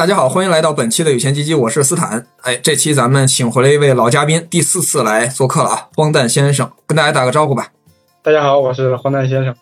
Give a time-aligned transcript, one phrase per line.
[0.00, 2.26] 大家好，欢迎来到本期的有钱基金，我是斯坦。
[2.40, 7.68] 哎，这期咱们请回了一位老嘉宾，第四次来做客了啊，荒诞先生，跟大家打个招呼吧。
[8.22, 9.54] 大家好，我是荒诞先生。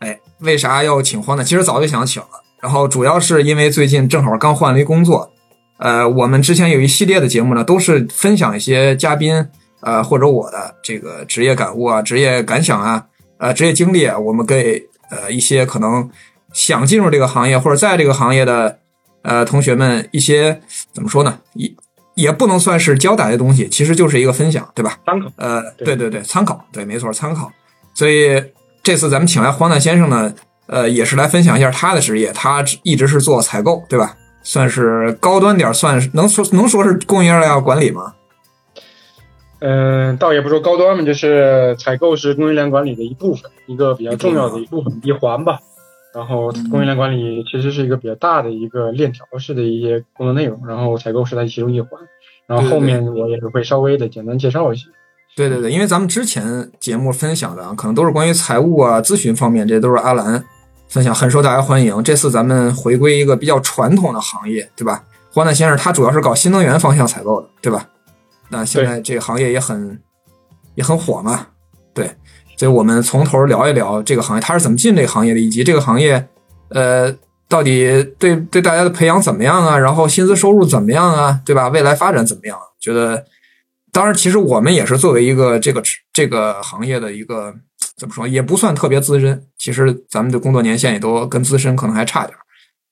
[0.00, 1.46] 哎，为啥要请荒诞？
[1.46, 2.28] 其实早就想请了，
[2.60, 5.32] 然后主要是因为最近正好刚换了一工作。
[5.78, 9.48] 呃，我们之前有一系列的节目呢，都是分享一些嘉宾
[9.80, 13.02] 呃或者我的这个职业感悟啊、职业感想啊、
[13.38, 16.10] 呃职业经历啊，我们给呃一些可能
[16.52, 18.80] 想进入这个行业或者在这个行业的
[19.26, 20.60] 呃同学们一些
[20.92, 21.38] 怎么说呢？
[21.54, 21.74] 也
[22.14, 24.98] 也不能算是交代的东西，其实就是一个分享，对吧？
[25.04, 25.30] 参考。
[25.36, 27.50] 呃，对对对，参考，对，没错，参考。
[27.92, 28.42] 所以
[28.82, 30.32] 这次咱们请来荒诞先生呢，
[30.66, 34.16] 呃，也是来分享一下他的职业，他一直是做采购，对吧？
[34.42, 38.14] 算是高端点，算是能说能说是供应链管理吗？
[39.58, 45.58] 嗯，倒也不说高端嘛，就是采购是供应链管理的一部分，一个比较重要的一部分一环吧。
[46.16, 51.90] 然后供应链管理其实是一个比较大的一个链条式的一些工作内容，然后采购是它其中一环。
[52.46, 54.86] 然后后面我也是会稍微的简单介绍一下。
[55.36, 60.42] 对对对，因为咱们之前节目分享的啊，可能都是关于财务啊、咨询方面，这都是阿兰
[60.88, 62.02] 分享，很受大家欢迎。
[62.02, 65.04] 这次咱们回归一个比较传统的行业，对吧？
[65.30, 67.86] 荒诞先生他主要是搞新能源方向采购的，对吧？
[68.48, 70.00] 那现在这个行业也很
[70.76, 71.48] 也很火嘛，
[71.92, 72.10] 对，
[72.56, 76.28] 所以我们从头聊一聊这个行业，他是怎么进这个行业的，以及这个行业
[76.70, 77.14] 呃
[77.48, 79.78] 到底对对大家的培养怎么样啊？
[79.78, 81.40] 然后薪资收入怎么样啊？
[81.44, 81.68] 对吧？
[81.68, 82.58] 未来发展怎么样？
[82.80, 83.24] 觉得。
[83.92, 87.54] 当然，其实我们也是作为一个这个这个行业的一个
[87.96, 89.42] 怎么说，也不算特别资深。
[89.56, 92.36] 其实咱们的工作年限也都跟资深可能还差点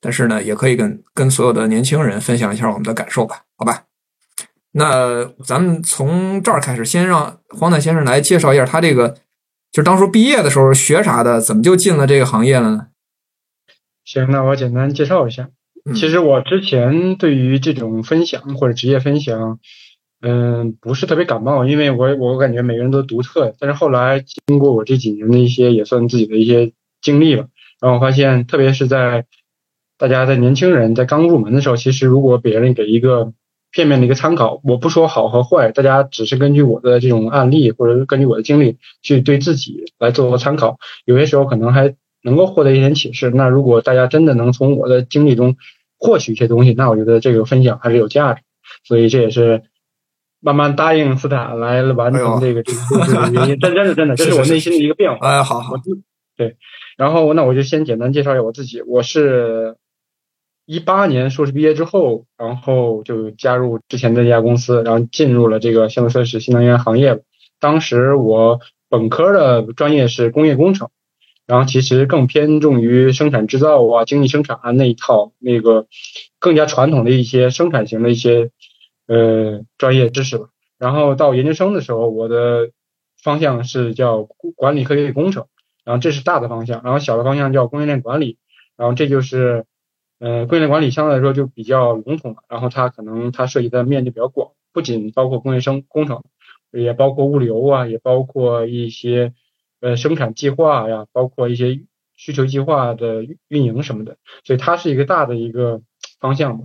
[0.00, 3.82] 但是呢，也可以跟跟所有的年轻人分享一下我们的感受吧，好吧？
[4.72, 9.14] 那咱们从这儿开始，先让荒诞先生来介绍一下他这个，
[9.74, 12.86] 就当初毕业的时候学啥的，怎么就进了这个行业了呢？
[14.04, 15.50] 行，那我简单介绍一下。
[15.96, 19.58] 其实我之前对于这种分享或者职业分享。
[20.26, 23.54] 嗯，不是特别感冒，因为我我感觉每个人都独特。
[23.58, 26.72] 但是后来经过我这几年的一些也算自己的一些
[27.02, 27.48] 经历吧，
[27.78, 29.26] 然后我发现，特别是在
[29.98, 33.34] 大家在年轻人在刚入门的时候，其实如果别人给一个
[33.74, 43.30] 片面的一个参考，我不说好和坏，大家只是根据我的这种案例或者根据我的经历去对自己来做个参考，有些时候可能还能够获得一点启示。
[43.30, 45.56] 那如果大家真的能从我的经历中
[45.98, 48.42] 获取一些东西，那我觉得这个分享还是有价值。
[48.84, 49.62] 所以这也是。
[50.46, 55.26] 慢慢答应斯坦来完成这个这个原因，真真的真的，这是我内心的一个变化。
[55.26, 55.72] 哎，好好，
[56.36, 56.56] 对，
[56.98, 58.82] 然后那我就先简单介绍一下我自己。
[58.82, 59.76] 我是
[60.66, 67.22] 一八年硕士毕业之后，然后就加入之前的这家公司，然后进入了这个相对算是新能源行业。
[67.60, 70.90] 当时我本科的专业是工业工程，
[71.46, 75.86] 然后其实更偏重于生产制造啊、精益生产啊那一套，那个
[76.38, 78.50] 更加传统的一些生产型的一些。
[79.06, 80.46] 呃，专业知识吧。
[80.78, 82.70] 然后到研究生的时候，我的
[83.22, 84.26] 方向是叫
[84.56, 85.44] 管理科学与工程，
[85.84, 86.80] 然后这是大的方向。
[86.82, 88.38] 然后小的方向叫供应链管理，
[88.78, 89.66] 然后这就是
[90.24, 92.38] 呃供应链管理相对来说就比较笼统了。
[92.48, 96.22] 然后它可能它涉及的面就比较广，不仅包括工业生工程，
[96.72, 99.34] 也包括物流啊，也包括一些
[99.80, 101.80] 呃生产计划呀，包括一些
[102.16, 104.16] 需求计划的运营什么的。
[104.44, 105.82] 所以它是一个大的一个
[106.20, 106.64] 方向嘛。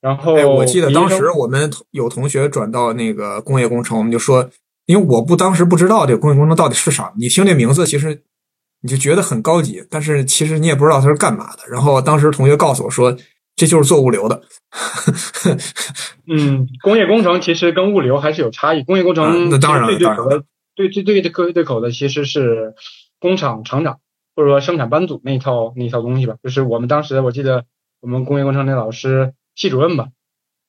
[0.00, 4.48] 然后，我记得当时我们有同学转到那个工业工程，我们就说，
[4.86, 8.22] 因为我不当时不知道这个工业工程到底是啥，你听这名字其实
[8.88, 11.62] 你就觉得很高级，但是其实你也不知道它是干嘛的。
[11.70, 13.14] 然后当时同学告诉我说，
[13.54, 14.40] 这就是做物流的。
[16.26, 18.82] 嗯，工业工程其实跟物流还是有差异。
[18.82, 20.42] 工业工程那当然对对口的，
[20.74, 22.74] 对对对对对口的其实是
[23.20, 23.98] 工厂厂长
[24.34, 26.36] 或者说生产班组那一套那一套东西吧。
[26.42, 27.64] 就是我们当时我记得
[28.00, 29.34] 我们工业工程那老师。
[29.58, 30.06] 系主任吧，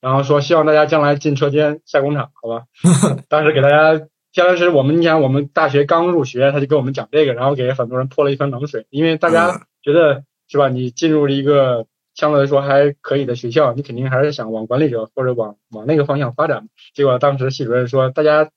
[0.00, 2.64] 然后说希望大家将来进车间下工厂，好吧？
[3.30, 4.04] 当时给大家，
[4.34, 10.68] 当是我们你想我们大学刚入学，他就跟我们讲这个，然后给很多人泼了一盆冷水，因为大家觉得是吧？
[10.68, 16.68] 你进入了一个相对来说还可以的学校，你肯定还是想往管理者或者往往那个方向发展。
[16.94, 18.50] 结果当时系主任说，大家。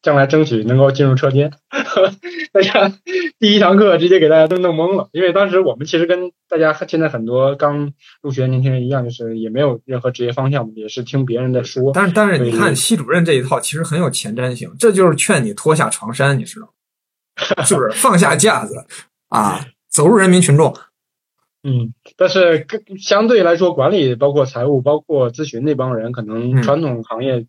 [0.00, 1.52] 将来争取能够进入车间，
[2.52, 2.92] 大家
[3.38, 7.92] 第一堂课直接给大家都弄懵了，因为当时我们其实跟大家现在很多刚
[8.22, 11.92] 入学的年轻人一样，就是也没有任何职业方向，也是听别人在说。
[11.92, 16.72] 但是但是你看系主任这一套其实很有前瞻性，这就是劝你脱下长衫，你知道吗？
[17.64, 18.86] 是不是放下架子
[19.28, 20.74] 啊，走入人民群众？
[21.64, 22.66] 嗯，但是
[23.00, 27.46] 相对来说，管理包括财务、包括咨询那帮人，可能传统行业。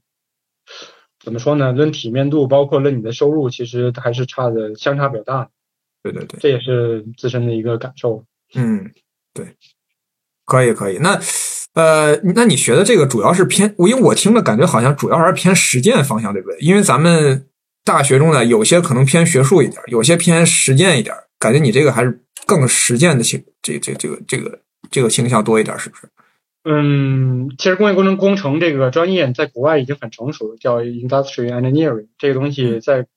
[1.24, 1.72] 怎么说呢？
[1.72, 5.50] 论体面度，包括论你的收入，其实还是差的相差比较大。
[6.02, 8.24] 对对对，这也是自身的一个感受。
[8.56, 8.90] 嗯，
[9.34, 9.46] 对，
[10.46, 10.98] 可以可以。
[11.00, 11.20] 那
[11.74, 16.58] 呃，那你学的这个主要是偏，因为我听着感觉好像主要还是偏实践方向，对不对？
[16.60, 17.46] 因为咱们
[17.84, 26.10] 大学中呢，有些可能偏学术一点，有些偏实践一点，感觉你这个还是更实践的倾，这这这个这个这个倾向多一点，是不是？
[26.72, 33.08] 嗯，其实工业工程工程这个专业在国外已经很成熟了，叫 Industrial Engineering 这个东西在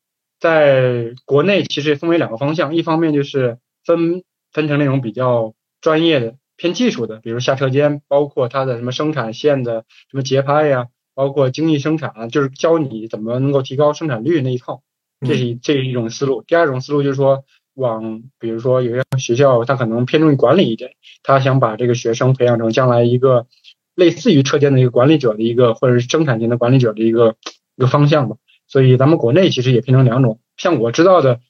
[0.40, 4.22] 在国内其实分为两个方向，一方面就是分
[4.52, 6.36] 分成那种比较专业的。
[6.56, 14.82] 偏技术的，比如下车间，包括它的什么生产线的什么节拍呀，包括精益生产，就是教你怎么能够提高生产率那一套，
[15.26, 16.42] 这是这是一种思路。
[16.46, 20.92] 第二种思路就是说，往比如说有些学校，他可能偏重于管理一点，
[21.22, 23.46] 他想把这个学生培养成将来一个
[23.94, 27.36] 类似于车间的一个管理者的一个，或者是生产型的管理者的一个
[27.76, 28.36] 一个方向吧。
[28.66, 31.40] 所以咱们国内其实也分成两种，像我知道的，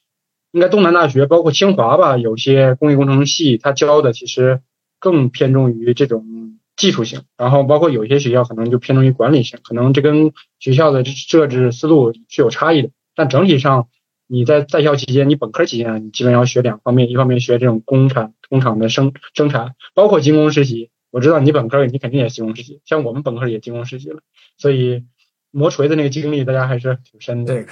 [0.51, 4.61] 应该东南大学，包括清华吧，有些工业工程系，他教的其实。
[4.99, 6.23] 更偏重于这种
[6.77, 12.89] 技术性，然后包括有些学校可能就偏重于管理性，可能这跟学校的设置思路是有差异的。
[13.13, 13.89] 但整体上，
[14.27, 20.89] 你在在校期间，你本科期间，你基本要学两方面，一方面学这种工厂工厂的生生产，包括精工实习。
[21.11, 24.21] 我知道你本科你肯定也精工实习，像我们本科也精工实习了，
[24.57, 25.05] 所以
[25.51, 27.65] 磨锤的那个经历大家还是挺深的。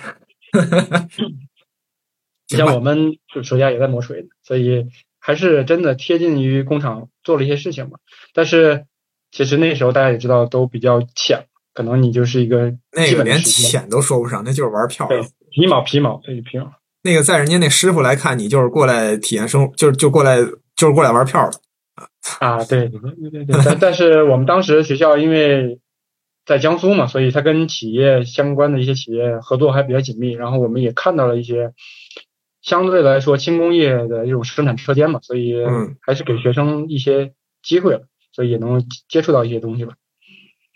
[2.48, 4.88] 像我们暑暑假也在磨锤，所以。
[5.24, 8.00] 还是真的贴近于工厂做了一些事情嘛，
[8.34, 8.88] 但是
[9.30, 11.46] 其实那时候大家也知道都比较浅，
[11.76, 15.08] 可能你就是一个那个连浅都说不上，那就是玩票。
[15.08, 15.22] 对，
[15.52, 16.72] 皮毛皮毛，对皮毛。
[17.04, 20.38] 那个在人家那师傅来看你就是过来体验生， 就是就过来
[20.76, 21.60] 就是过来玩票的
[22.40, 22.64] 啊。
[22.66, 23.00] 对对
[23.30, 25.80] 对对，但但是我们当时学校因为
[26.46, 31.74] 在江苏嘛，所以他跟企业相关的一些企业合作还比较紧密，然后我们也看到了一些。
[32.64, 35.56] 相对来说，轻工业的一种生产车间嘛，所以
[36.00, 37.34] 还是给学生一些
[37.64, 38.04] 机会了，
[38.34, 39.96] 所以也能接触到一些东西吧。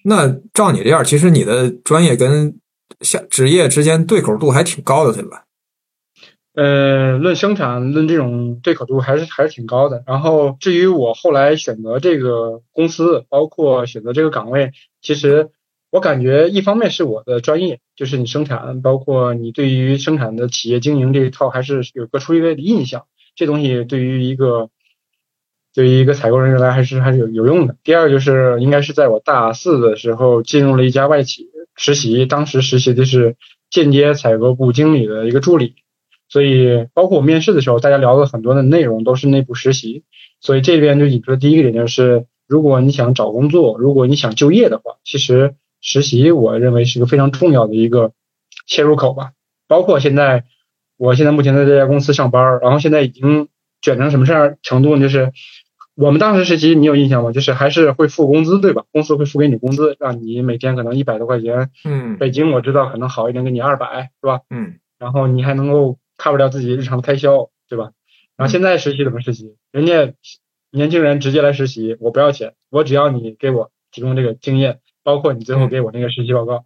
[0.03, 2.59] 那照你这样，其实你的专业跟
[3.01, 5.43] 像职业之间对口度还挺高的，对吧？
[6.53, 10.03] 呃，论生产，论这种对口度还是还是挺高的。
[10.07, 14.71] 然后至于我后来选择这个公司，包括选择这个岗位，
[15.01, 15.51] 其实。
[15.91, 23.05] 我感觉一方面是我的专业，就是你生产，包括你对于生产的企业经营这一套，还是有个初一的印象。
[23.33, 24.69] 这东西对于一个
[25.73, 27.77] 对于一个采购人员来，还是还是有有用的。
[27.81, 31.43] 第二就是应该是在我大四的时候进入了一家外企
[31.75, 33.35] 实习，当时实习的是
[33.69, 35.75] 间接采购部经理的一个助理，
[36.29, 40.03] 所以包括我面试的时候，大家聊的很多的内容都是内部实习。
[40.41, 45.55] 所以这边就引出的第一个点就是，如果你想找工作，如果你想就业的话，其实。
[45.87, 48.11] 实习，我认为是一个非常重要的一个
[48.65, 49.33] 切入口吧。
[49.67, 50.45] 包括现在，
[50.97, 53.49] 我现在目前在这家公司上班，然后现在已经
[53.83, 55.01] 卷成什么事儿程度呢？
[55.03, 55.31] 就是
[55.95, 57.31] 我们当时实习，你有印象吗？
[57.31, 58.83] 就是还是会付工资，对吧？
[58.91, 61.69] 公司会付给你工资，让你每天可能一百多块钱。
[61.83, 62.17] 嗯。
[62.17, 64.41] 北京我知道可能好一点，给你二百，是吧？
[64.49, 64.75] 嗯。
[64.99, 67.91] 然后你还能够 cover 掉自己日常的开销，对吧？
[68.35, 69.55] 然后现在实习怎么实习？
[69.71, 70.13] 人家
[70.71, 74.79] 年轻人直接来实习，我不要钱，我只要你给我提供这个经验。
[75.03, 76.65] 包括你最后给我那个实习报告，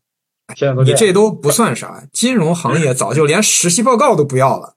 [0.56, 4.76] 现在都你这都不算啥，金融行业早就连实习报告都不要了，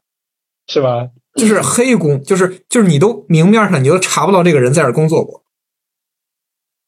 [0.67, 1.11] 是吧？
[1.35, 5.45] 就是黑工，就是就是你都明面上你都查不到这个人在这工作过，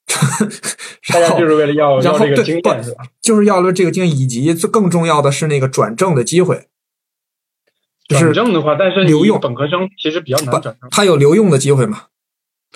[1.13, 3.05] 大家就是为了要要这个经验是吧？
[3.23, 6.69] 就是要了这个经验，以及最更重要的是那个转正的机会。
[8.07, 12.03] 转正的话，但是留用本科生其实比较难转正，他有留用的机会吗？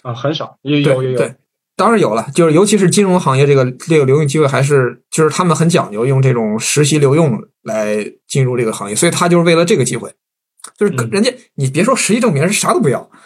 [0.03, 1.31] 啊，很少，有有有有。
[1.77, 10.13] 当然有了，就是尤其是金融行业这个这个留用机会，还是就是他们很讲究用这种实习留用来进入这个行业，所以他就是为了这个机会，
[10.79, 13.11] 就是人家你别说实习证明，是啥都不要。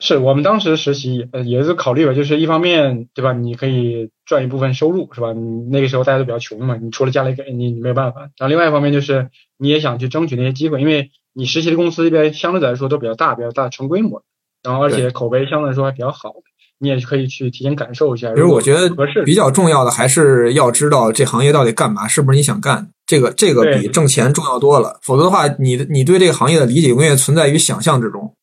[0.00, 5.32] 是我们当时实习呃也是考虑吧，就是一方面对吧，你可以赚一部分收入是吧？
[5.32, 8.20] 你那个时候大家都比较穷嘛，你除了家里给你，你没有办法。
[8.20, 14.22] 然后另外一方面就是你也想去争取那些机会，因为你实习的公司这边相对来说都比较大，比较大成规模。
[14.62, 16.32] 然后，而且口碑相对来说还比较好，
[16.78, 18.30] 你也可以去提前感受一下。
[18.30, 18.88] 其实我觉得
[19.24, 22.90] 比较重要的还是要知道这行业到底干嘛，是不是你想干？
[23.08, 25.00] 这个这个比挣钱重要多了。
[25.02, 28.36] 否则的话，你你对这个行业的理解永远存在于想象之中。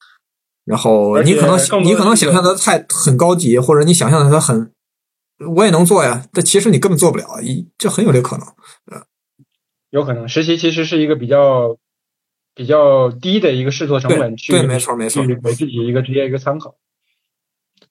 [0.65, 4.73] 然后你可能你可能想象的太很高级，或者你想象的它很，
[5.55, 6.25] 我也能做呀。
[6.33, 8.45] 但其实你根本做不了，一这很有这可能。
[9.91, 11.77] 有可能实习其实是一个比较。
[12.57, 16.75] 比较低的一个试错成本，去对，没错没错，去给自己一个直接一个参考。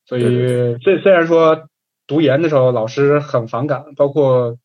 [0.06, 1.68] 所以，虽虽然说
[2.06, 4.56] 读研的时候老师很反感，包括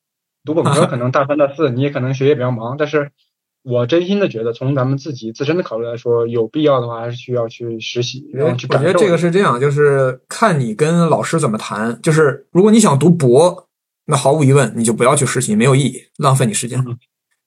[0.53, 3.12] 读本科可能大三大四你也可能学业比较忙，但是
[3.63, 8.88] 我真心的觉得，从咱们自己自身的考虑来说，有必要的话，还是需要去实习，然后去感受。
[8.88, 12.00] 我觉得这个是这样，就是看你跟老师怎么谈。
[12.01, 13.68] 就是如果你想读博，
[14.06, 16.84] 那毫无疑问，你就不要去实习，没有意义，浪费你时间。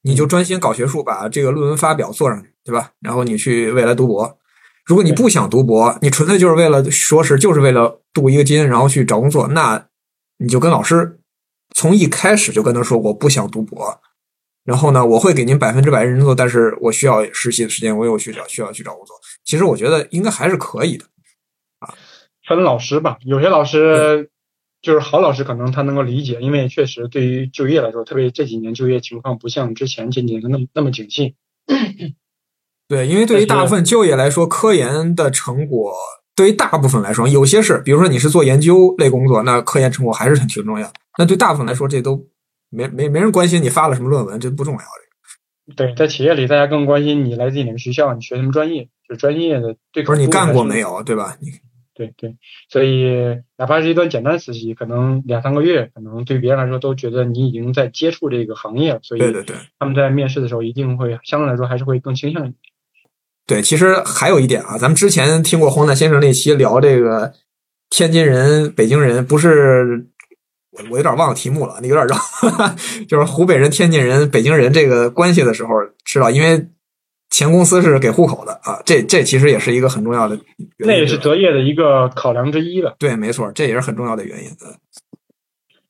[0.02, 2.90] 你就专心搞学术，把这个论文发表做上去，对吧？
[3.00, 4.38] 然后你去未来读博。
[4.84, 9.86] 如果你不想读博，你纯粹就是为了硕士，就是为了镀一个金，然后去找工作，那
[10.38, 11.20] 你就跟老师
[11.74, 14.00] 从一开始就跟他说，我不想读博。
[14.64, 19.16] 然后呢，我会给您百分之百认真做，但是我需要实习的时间，我有需要需要去找工作。
[19.44, 21.04] 其实我觉得应该还是可以的，
[21.80, 21.92] 啊，
[22.46, 24.30] 分老师吧，有些老师
[24.80, 31.34] 就是好老师，可能他能够理解，因为确实对于就业来说，特别这几年就业情况不像之前几年那么那么景气。
[32.86, 35.92] 对，因为对于大部分就业来说，科研的成果
[36.36, 40.92] 对于大部分来说，有些是，比如说你是做研究类工作，那科研成果还是很挺重要。
[41.18, 42.28] 那对大部分来说，这都。
[42.74, 44.80] 没没没人关心你发了什么论文，这不重要。
[44.80, 49.76] 这个对，在企业里，大家更关心你来自哪个学校，你学什么专业，就专业的。
[49.92, 51.36] 对，不是你干过没有，对吧？
[51.42, 51.48] 你
[51.92, 52.34] 对对，
[52.70, 59.00] 所以哪怕是一段简单实习，可能两三个月，可能对别人来说都觉得你已经在接触这个行业了。
[59.02, 62.54] 所以对对对，他们在面试的时候一定会相对来说还是会更倾向于。
[63.46, 67.34] 对，其实还有一点啊，咱们之前听过荒诞先生那期聊这个
[67.90, 70.06] 天津人、北京人，不是。
[70.72, 72.16] 我我有点忘了题目了，那有点绕，
[73.06, 76.66] 就是湖北人、天津人、北京人这个关系的时候，知道，因为
[77.28, 80.38] 前公司是给户口的啊，这这其实也是一个很重要的，
[80.78, 82.96] 那也是择业的一个考量之一了。
[82.98, 84.50] 对，没错，这也是很重要的原因。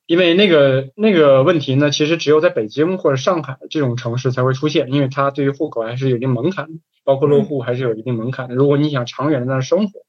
[0.05, 6.67] 因为那个那个问题呢，其实只有在北京或者上海这种城市才会出现，因为它对于户口还是有一定门槛，
[7.05, 8.55] 包括落户还是有一定门槛的。
[8.55, 10.01] 如果你想长远的在那生活，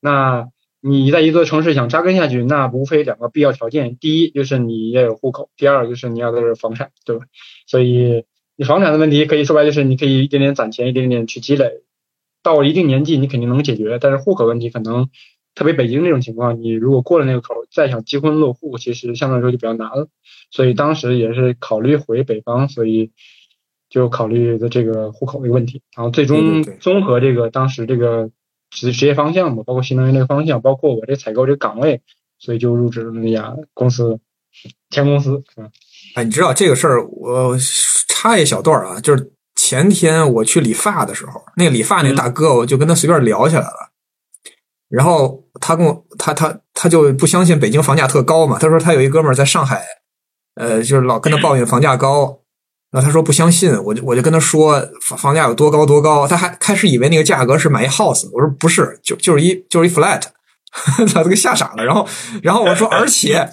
[0.00, 0.46] 那。
[0.82, 7.26] 你在一座城市想扎根下去，那无非两个必要条件：第一就是你要有户口，第二就是你要的是房产，对吧？
[7.66, 8.24] 所以
[8.56, 11.82] 你房产的问题可以说白就是你可以一点点攒钱，一点点去积累，
[12.42, 13.98] 到了一定年纪你肯定能解决。
[14.00, 15.10] 但是户口问题可能，
[15.54, 20.08] 特别北京这种情况，你如果过了那个口，再想结婚落户，其实相对来说就比较难了。
[20.50, 23.10] 所以当时也是考虑回北方，所以
[23.90, 28.30] 就考虑的这个户口的问题，然后最终综合这个当时这个。
[28.70, 32.00] 职职业方向嘛，包括新能源这个方向，包括我这采购这个岗位，
[32.38, 34.18] 所以就入职了那家公司，
[34.90, 35.42] 前公司。
[36.14, 37.56] 哎，你知道这个事儿，我
[38.08, 43.90] 插一小段啊，就是前天我去理发的时候，那个理发那大哥，我就跟他随便聊起来了。
[44.88, 49.84] 然后他跟我，他他他就不相信北京房价特高嘛，他说他有一哥们儿在上海，
[50.54, 52.39] 呃，就是老跟他抱怨房价高。
[52.90, 60.22] 然后他说不相信，我就我就跟他说房房价有多高多高，他还开始以为那个价格是买一 house，我说不是，就就是一就是一 flat，
[61.12, 61.84] 他都给吓傻了。
[61.84, 62.06] 然后
[62.42, 63.48] 然后我说，而且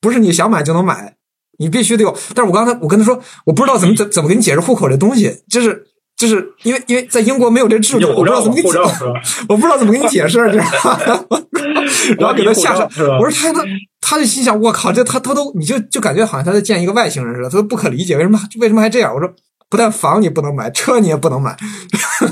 [0.00, 1.16] 不是你想买就能买，
[1.58, 2.16] 你必须得有。
[2.34, 5.86] 但是我刚才我跟他说，我不知道怎么怎怎么给你解释户口这东西，就是。
[6.22, 8.68] 就是因为因为在英国没有这制度，我不知道怎么给你，
[9.48, 11.00] 我不知道怎么给你解释，知道吗？
[12.16, 12.88] 然后给他吓上，
[13.18, 13.64] 我说他他
[14.00, 19.12] 他就心想，我靠，这他他都你就就感觉好像他在见一个外星人似的，他都不可理解为什么为什么还这样。
[19.12, 19.28] 我说
[19.68, 21.56] 不但房你不能买，车你也不能买，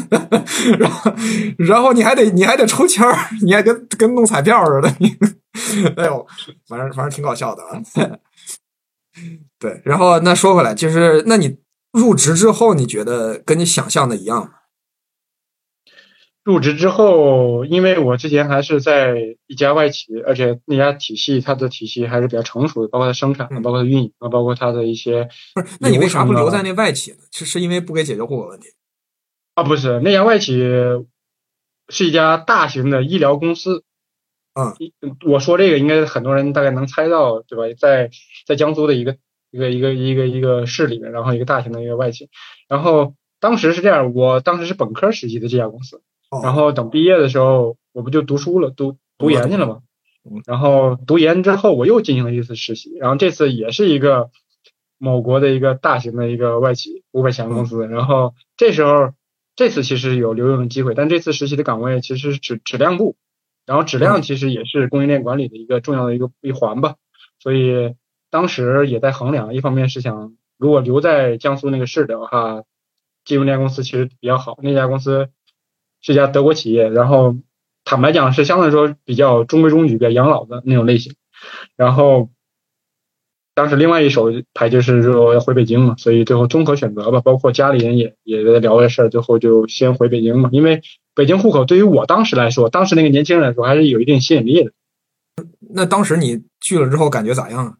[0.78, 1.12] 然后
[1.58, 5.16] 然后你还得你还得抽签儿，你还跟跟弄彩票似的，你
[5.96, 6.24] 哎呦，
[6.68, 7.70] 反正反正挺搞笑的啊。
[9.58, 11.56] 对，然后那说回来，就是那你。
[11.92, 14.52] 入职之后，你觉得跟你想象的一样吗？
[16.42, 25.28] 入职之后，因为我之前还是在一家外企，而且那家体系它的体系还是比较成熟的，包括它生产，包括它运营，啊，包括它的一些。
[25.54, 27.18] 不是，那你为啥不留在那外企呢？
[27.30, 28.68] 是是因为不给解决户口问题？
[29.54, 30.58] 啊，不是，那家外企
[31.88, 33.84] 是一家大型的医疗公司。
[34.54, 34.74] 嗯，
[35.26, 37.64] 我说这个应该很多人大概能猜到，对吧？
[37.78, 38.10] 在
[38.46, 39.18] 在江苏的一个。
[39.50, 42.28] 一个一个一个一个市里面，然后一个大型的一个外企，
[42.68, 46.02] 然后当时是这样，我当时是本科实习的这家公司，
[46.42, 49.80] 然后等毕业的时候，我不就读书了，读读研去了嘛，
[50.46, 54.30] 然后读研之后，我又进行了一次实习，然后这次也是一个
[54.98, 59.12] 某国的一个大型的一个外企五百强公司，然后这时候
[59.56, 63.16] 这次其实有留用的机会，但这次实习的岗位其实是质质量部，
[63.66, 66.94] 然后质量其实也是供应链管理的一个重要的一个一环吧，
[67.40, 67.96] 所以。
[68.30, 72.62] 当时也在衡量，一方面是想，如果留在江苏那个市的话，
[73.24, 74.58] 进入那家公司其实比较好。
[74.62, 75.28] 那家公司
[76.00, 77.36] 是家德国企业，然后
[77.84, 81.14] 坦白讲是相对来说比较中规中矩、比较养老的那种类型。
[81.76, 82.30] 然后
[83.54, 90.50] 当时另外一手牌就是说要回北京嘛，所以最后综合选择吧，包括家里人也也在聊这事儿，最后就先回北京嘛。
[90.52, 90.82] 因为
[91.14, 94.72] 北京户口对于我当时来说，当时那个年轻人来说还是有一定吸引力的。
[95.74, 97.76] 那当时你去了之后感觉咋样啊？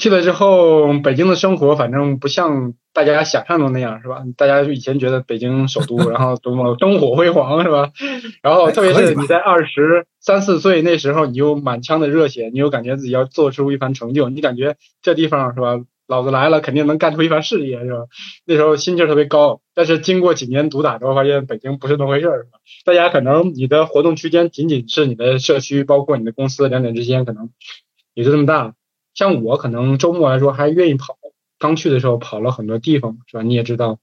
[0.00, 4.24] 去了之后，北京的生活反正不像大家想象中那样，是吧？
[4.36, 7.90] 大家就以前觉得北京首都， 然后多么灯火辉煌，是吧？
[8.42, 15.78] 然后特别是你在二十三四岁那时候，你又满腔的热血，你又感觉自己要做出一番成就，你感觉这地方是吧？
[16.08, 17.98] 老子来了，肯定能干出一番事业，是吧？
[18.46, 19.60] 那时候心气儿特别高。
[19.74, 22.58] 但是经过几年毒打之后，发现北京不是那么回事儿，是吧？
[22.84, 27.50] 大家可能你的活动区间仅仅是你的社区，包括你的公司两点之间，可能
[28.14, 28.74] 也就这么大。
[29.14, 31.16] 像我可能周末来说还愿意跑，
[31.58, 33.42] 刚去的时候跑了很多地方，是吧？
[33.42, 33.98] 你也知道，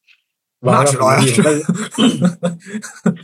[0.59, 1.53] 玩了很多地方。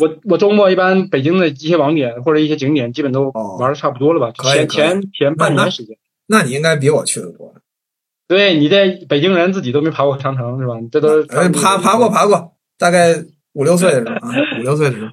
[0.00, 4.32] 我我周末一般北京的一些网点或者一些景点，基本都玩的差不多了吧？
[4.32, 5.96] 前前前半年时间。
[6.26, 7.54] 那你应该比我去的多。
[8.26, 10.74] 对，你在北京人自己都没爬过长城是吧？
[10.90, 11.22] 这都
[11.52, 13.14] 爬爬过爬过，大概
[13.52, 15.12] 五六岁的时候，五六岁的时候。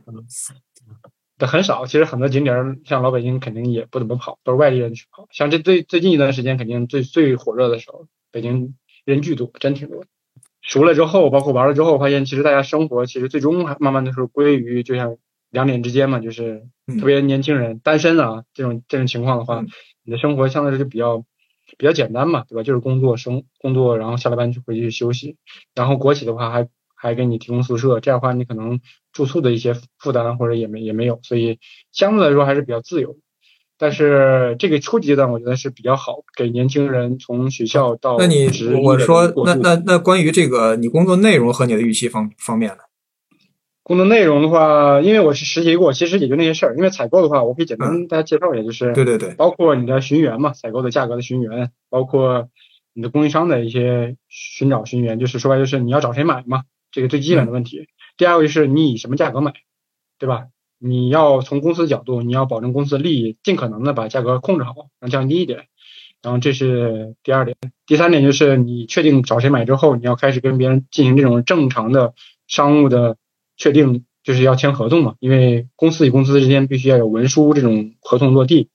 [1.47, 5.27] 很少，其实很多景点像老北京肯定也不怎么跑，都是外地人去跑。
[5.31, 10.05] 像这最最近一段时间，肯定最最火热的时候，北京人巨多，真挺多。
[10.61, 15.17] 熟了之后，包括玩了之后，发现其实大家生活其实最终还慢慢的是归于就像
[15.49, 16.67] 两点之间嘛，就是
[16.99, 19.63] 特别年轻人单身啊这种这种情况的话，
[20.03, 21.25] 你的生活相对来说就比较
[21.77, 22.63] 比较简单嘛，对吧？
[22.63, 25.37] 就是工作生工作，然后下了班就回去休息。
[25.73, 26.67] 然后国企的话还
[27.01, 28.79] 还给你提供宿舍，这样的话你可能。
[29.13, 31.59] 住宿的一些负担或者也没也没有，所以
[31.91, 33.17] 相对来说还是比较自由。
[33.77, 38.47] 但是这个初级阶段我觉得是比较好，给年轻人从学校到那你
[38.81, 42.83] 我说那那那关于这个你工作内容和你的预期方方面呢？
[43.83, 46.75] 工作内容的话，因为我是实习过，其实也就那些事儿。
[46.77, 52.47] 因为采购的话，我可以简单大家介绍一下，就是对对对，包括你的寻源嘛，采购的价格的寻源，包括
[52.93, 57.87] 你的供应商的一些寻找寻源，就是说白就是你要找谁买嘛，这个最基本的问题。
[58.17, 59.53] 第二个就是你以什么价格买，
[60.19, 60.47] 对吧？
[60.77, 65.67] 你要从公司角度，你要保证公司的利益，尽可能的把价格控制好，能降低一点。
[66.23, 67.57] 然后这是第二点。
[67.85, 72.13] 第三点就是你确定找谁买之后，你要开始跟别人进行这种正常的
[72.47, 73.17] 商务的
[73.57, 75.15] 确定，就是要签合同嘛。
[75.19, 78.69] 因为公司与公司之间必须要有文书这种合同落地。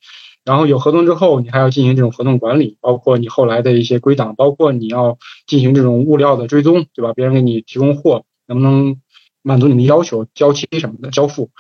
[0.47, 7.13] 然后有合同之后，你还要进行这种合同管理，包括你后来的一些归档，包括你要进行这种物料的追踪，对吧？
[7.13, 8.97] 别人给你提供货能不能？
[9.43, 11.51] 满足你的要求，交期什么的交付，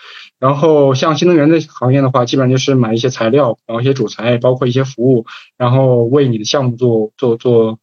[0.40, 5.24] 然后像新能源的行业的话，基本上就是买一些材料，然后一些主材，包括一些服务，
[5.56, 7.78] 然后为你的项目做做做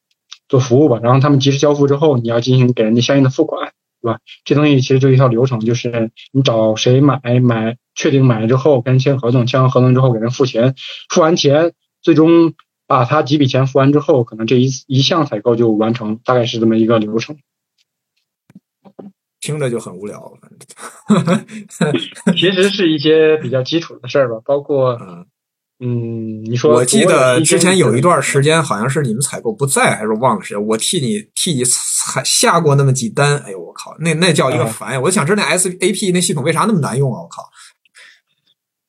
[0.50, 1.00] 做服务吧。
[1.02, 4.20] 然后他们及时交付之后，你要进行给人家相应的付款，对吧？
[4.44, 10.76] 这东西其实就一套流程，就是你找谁买买，确定买了之后跟人签合同，签完合同之后给人付钱，
[11.10, 12.54] 付完钱，最终
[12.88, 17.38] 把他几笔钱付完之后，可能这一一项采购就完成，大概是这么一个流程。
[19.40, 20.34] 听着就很无聊，
[22.34, 24.98] 其实是一些比较基础的事儿吧，包括
[25.80, 35.02] 嗯，你说我记得之前有一段时间，好像是你们采购不在，还是忘了谁，我替你替你采下过那么几单，哎呦我靠，那那叫一个烦呀！
[35.02, 37.20] 我想知道那 SAP 那系统为啥那么难用啊？
[37.22, 37.44] 我靠。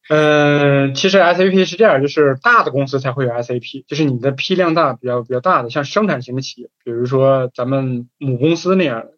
[0.09, 9.14] 嗯，其实 SAP 是这样，就是大的公司才会有 SAP，就是你的批量大、比较比较大的，像生产型的企业，比如说咱们母公司那样的。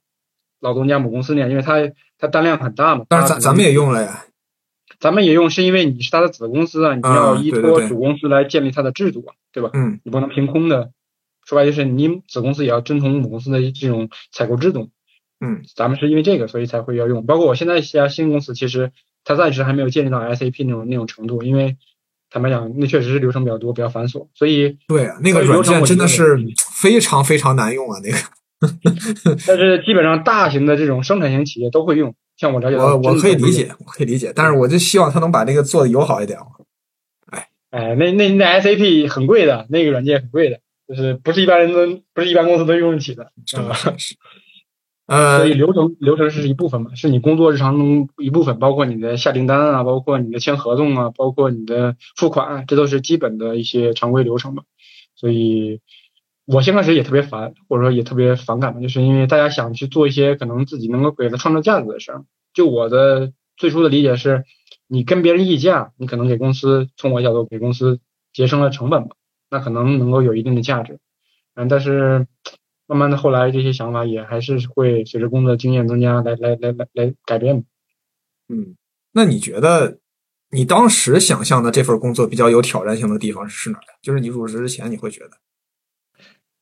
[0.58, 1.74] 老东家母公司那样，因为它
[2.18, 3.04] 它单量很大嘛。
[3.10, 4.24] 但是咱咱们也用了呀，
[4.98, 9.68] 咱们也用是因为你是它的子公司啊，你要依托主公司来建立它的制度啊，对吧？
[9.74, 10.92] 嗯，你不能凭空的。
[11.44, 14.88] 说白就是你子公司也要遵从母公司的这种采购制度。
[15.40, 17.26] 嗯，咱们是因为这个，所以才会要用。
[17.26, 18.92] 包括我现在一家新公司，其实
[19.26, 21.76] 它暂时还没有建立到 SAP 那种那种程度，因为
[22.30, 24.28] 坦白讲，那确实是流程比较多，比较繁琐。
[24.34, 26.38] 所以对那个软件真的是
[26.80, 28.16] 非常非常难用啊，那个。
[29.46, 36.38] 但是基本上大型的这种生产型企业都会用，像我了解，我我可以理解，我可以理解，但是我就希望他能把那个做的友好一点。
[37.26, 43.76] 哎哎，那那那 SAP 很贵的，那个软件很贵的，就是不是一般人都不是一般公司都用得起的，是吧？
[45.06, 54.62] 呃，所以流程流程是一部分嘛，是你工作日常中一部分，包括你的下订单啊，包括你的签合同啊，包括你的付款，这都是基本的一些常规流程嘛，
[55.14, 55.80] 所以。
[56.48, 62.24] 我先开始也特别烦，或者说也特别反感嘛，就是因为大家想去做一些可能自己能够给他创造价值的事儿。
[62.54, 64.44] 就我的最初的理解是，
[64.86, 67.98] 你跟别人议价，你可能给公司从我角度给公司
[68.32, 69.08] 节省了成本嘛，
[69.50, 71.00] 那可能能够有一定的价值。
[71.56, 72.28] 嗯，但是
[72.86, 77.64] 慢慢的后来这些想法也还是会随着工作经验增加来来来来来改变。
[78.48, 78.76] 嗯，
[79.12, 79.98] 那你觉得
[80.50, 83.84] 你当时想象的这份工作比较有挑战性的地方是哪儿？
[84.02, 85.30] 就是你入职之前你会觉得？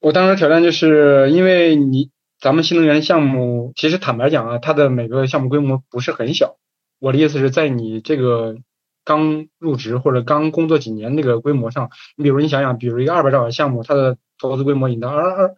[0.01, 6.57] 我当时挑战就是因为你咱们新能源项目，其实坦白讲啊，它的每个项目规模不是很小。
[6.99, 8.57] 我的意思是在你这个
[9.05, 11.91] 刚入职或者刚工作几年那个规模上。
[12.17, 15.55] 你比如你想想，比如一个二百兆的项目，它的投资规模已经到二二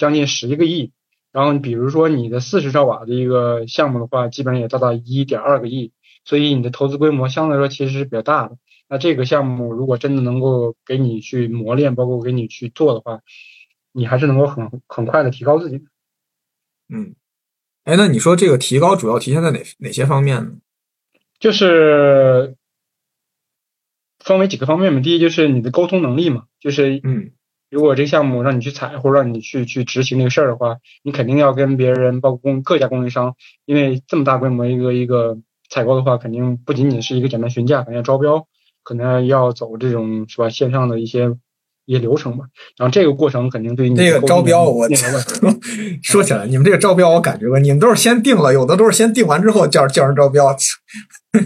[0.00, 0.90] 将近十一个亿。
[1.30, 5.92] 然后你比如说你的四十兆瓦的一个项目的话，基本上也达到一点二个亿。
[6.24, 8.56] 所以你的投资规模相对来说其实是比较大的。
[8.88, 13.20] 那这个项目如果真的能够给你去磨练，包括给你去做的话，
[13.92, 15.84] 你还是能够很很快的提高自己。
[16.88, 17.14] 嗯，
[17.84, 20.52] 哎，那你说这个提高主要体现在哪哪些方面呢？
[21.38, 22.56] 就是
[24.18, 25.00] 分为几个方面嘛。
[25.00, 27.30] 第一就是你的沟通能力嘛，就是嗯，
[27.70, 38.46] 如果这个项目让你去采或者让你去去执行那个事儿的话，你肯定要跟别人，包括供各家供应商，因为这么大规模一个一个采购的话，肯定不仅仅是一个简单询价，肯定要招标。
[38.82, 41.36] 可能要走这种是吧线上的一些
[41.84, 42.46] 一些流程吧，
[42.78, 44.88] 然后这个过程肯定对你这个招标，我
[46.02, 50.56] 说起来，你们这个招标我感觉过，你们都是先定了，有的都是先定完之后叫叫人招标。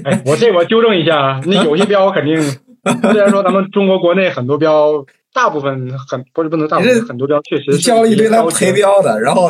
[0.04, 2.40] 哎，我这我纠正一下，那有些标肯定，
[3.10, 5.04] 虽然说咱们中国国内很多标，
[5.34, 9.48] 大部分很不是不能大部分很多标确实交了一堆来陪标的，然后，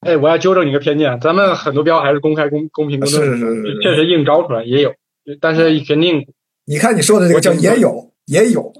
[0.00, 4.94] 哎，我要纠正你个偏见，咱们很多标还是公开公公平公正，是是是，确实硬招出来也有。
[5.40, 6.28] 但是肯定，
[6.64, 8.72] 你看你说的这个叫也有也有，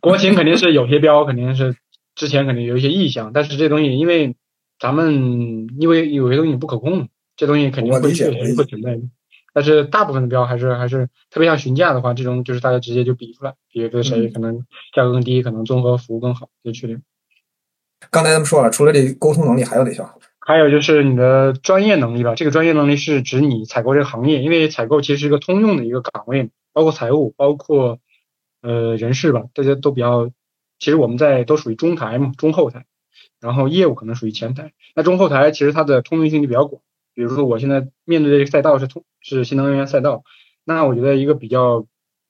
[0.00, 1.74] 国情肯定是有些标肯定是
[2.14, 4.36] 之前肯定有一些意向，但是这东西因为
[4.78, 9.02] 咱们因为有些东西不可控，这东西肯定会确实会存在的。
[9.52, 17.02] 但是大部分的标还是还是特别像询价的话，这种就是大家直接就比出来，比跟谁可能价格更低，可能综合服务更好，就确定。
[18.10, 20.02] 刚才咱们说了，除了这沟通能力，还有哪些？
[20.38, 27.98] 还有就是你的专业能力吧，这个专业能力是指你采购这个行业，因为采购其实是一个通用的一个岗位，包括财务，包括
[28.62, 30.30] 呃人事吧，大家都比较，
[30.78, 32.86] 其实我们在都属于中台嘛，中后台，
[33.38, 34.72] 然后业务可能属于前台。
[34.96, 36.82] 那中后台其实它的通用性就比较广，
[37.14, 40.24] 比如说我现在面对的赛道是通是新能源赛道，
[40.64, 41.86] 那我觉得一个比较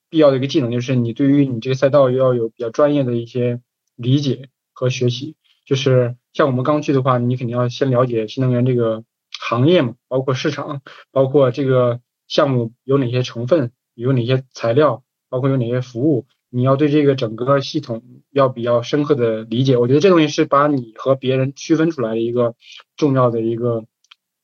[0.09, 3.61] 必要的一个技能就是你对于你这个赛道要有比较专业的一些
[3.95, 6.15] 理解和学习，就是。
[6.33, 9.03] 像我们刚去的话，你肯定要先了解新能源这个
[9.37, 19.75] 行业嘛，包括市场，包括这个项目有哪些成分，有哪些材料，包括有哪些服务，你要对这个整个系统要比较深刻的理解。
[19.75, 22.55] 我觉得这东西是把你和别人区分出来的一个
[22.95, 23.83] 重要的一个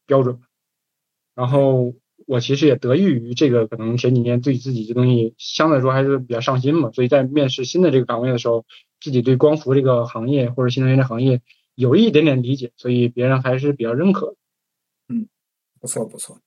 [0.08, 0.39] 标准。
[1.36, 1.93] 然后
[2.26, 8.65] 我其实也得益于这个，可能前几年对自己这东西相对来说还是比较上心嘛，所以在面试新的这个岗位的时候，
[9.00, 11.41] 自己对光伏这个行业或者新能源这行业。
[11.76, 14.36] 有一点点理解，所以别人还是比较认可。
[15.10, 15.28] 嗯，
[15.80, 16.39] 不错不错。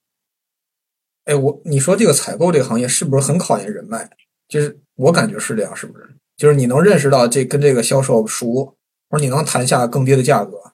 [1.23, 4.11] 哎，我你说这个采购这个行业是不是很考验人脉？
[4.49, 6.17] 就是我感觉是这样，是不是？
[6.37, 8.77] 就是你能认识到这跟这个销售熟，
[9.09, 10.73] 或者你能谈下更低的价格。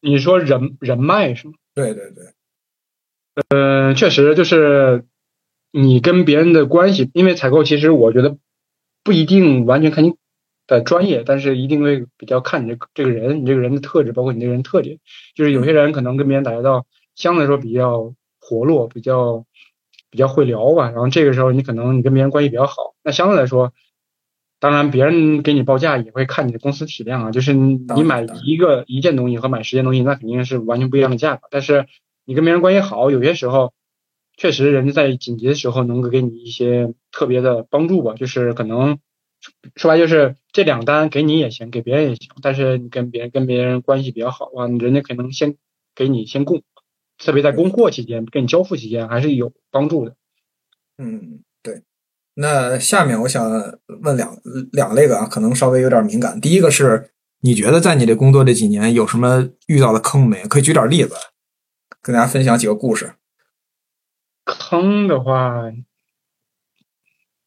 [0.00, 1.54] 你说人人脉是吗？
[1.74, 2.24] 对对对。
[3.48, 5.04] 嗯，确实就是
[5.72, 8.36] 你跟别人的关系，因为采购其实我觉得
[9.04, 10.14] 不一定完全看你。
[10.68, 14.98] 的专业，但是一定会比较看你这这个人，你这个人的特质，包括你这个人特点。
[15.34, 16.84] 就是有些人可能跟别人打交道，
[17.14, 19.46] 相对来说比较活络，比较
[20.10, 20.90] 比较会聊吧。
[20.90, 23.72] 然后这个时候你可能你跟别人关系比较好，那相对来说，
[24.60, 27.30] 当然别人给你报价也会看你的公司体量啊。
[27.30, 31.48] 就是你买一个一件东西和买十件东西，那肯定是完全不一样的价格。
[31.50, 31.86] 但是
[32.24, 33.72] 你跟别人关系好，有些时候
[34.36, 38.14] 确实人家在紧急的时候能够给你一些特别的帮助吧。
[38.14, 38.98] 就是可能。
[39.76, 45.54] 说白就是这两单给你也行，给别人也行，但是你跟别人跟别人关系比较好啊，人家可能先
[45.94, 46.64] 给你先供，
[47.18, 50.16] 特别在供货期间跟你交付期间还是有帮助的。
[50.98, 51.82] 嗯，对。
[52.40, 53.50] 那下面我想
[54.02, 54.36] 问两
[54.72, 56.40] 两类个啊，可能稍微有点敏感。
[56.40, 60.42] 第一个是你觉得在你这工作这几年有什么遇到的坑没？
[60.44, 61.14] 可以举点例子，
[62.00, 63.14] 跟大家分享几个故事。
[64.44, 65.64] 坑的话。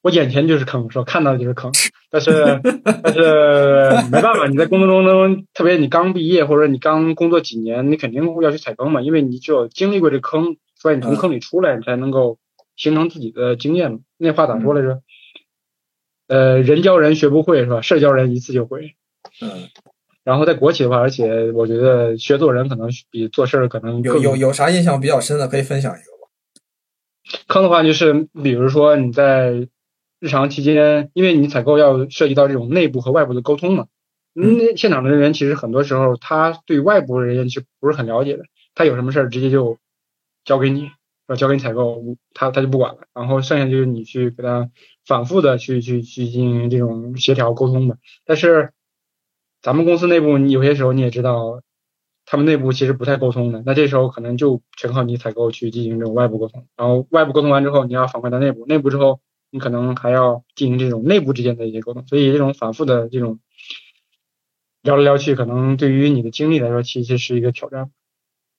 [0.03, 1.71] 我眼前就是坑，说看到的就是坑，
[2.09, 2.59] 但是
[3.03, 12.39] 但是没办法，你在工作中中，特别你刚毕业或者你刚工作几年，你肯定会要去踩坑嘛，因为你只有经历过这坑，所以你从坑里出来，你才能够
[12.75, 13.99] 形成自己的经验嘛。
[14.21, 15.01] 那话咋说来着？
[16.27, 17.81] 呃，人教人学不会是吧？
[17.81, 18.95] 事教人一次就会。
[19.41, 19.69] 嗯。
[20.23, 26.29] 然后在国企的话，而且我觉得学做人可能比做事儿可能有有有啥印象比较深的，可以分享一个吧。
[27.47, 29.67] 坑的话就是，比如说你在。
[30.23, 33.87] 日常期间，因为你采购要涉及到这种内部和外部的沟通嘛，
[34.33, 38.43] 那现场的人员其实很多时候他对外部人员是不是很了解的，
[38.75, 39.79] 他有什么事儿直接就
[40.45, 40.91] 交给你，
[41.35, 42.01] 交给你采购，
[42.33, 44.69] 他他就不管了，然后剩下就是你去给他
[45.05, 47.97] 反复的去去去进行这种协调沟通吧。
[48.25, 48.71] 但是
[49.61, 51.61] 咱们公司内部，你有些时候你也知道。
[52.23, 63.39] 他们内部其实不太沟通的，那这时候可能就全靠你采购去进行这种外部沟通，然后外部沟通完之后，你要反馈到内部，内部之后你可能还要进行这种内部之间的一些沟通，所以这种反复的这种
[64.81, 67.91] 聊来聊去，可能对于你的精力来说，其实是一个挑战。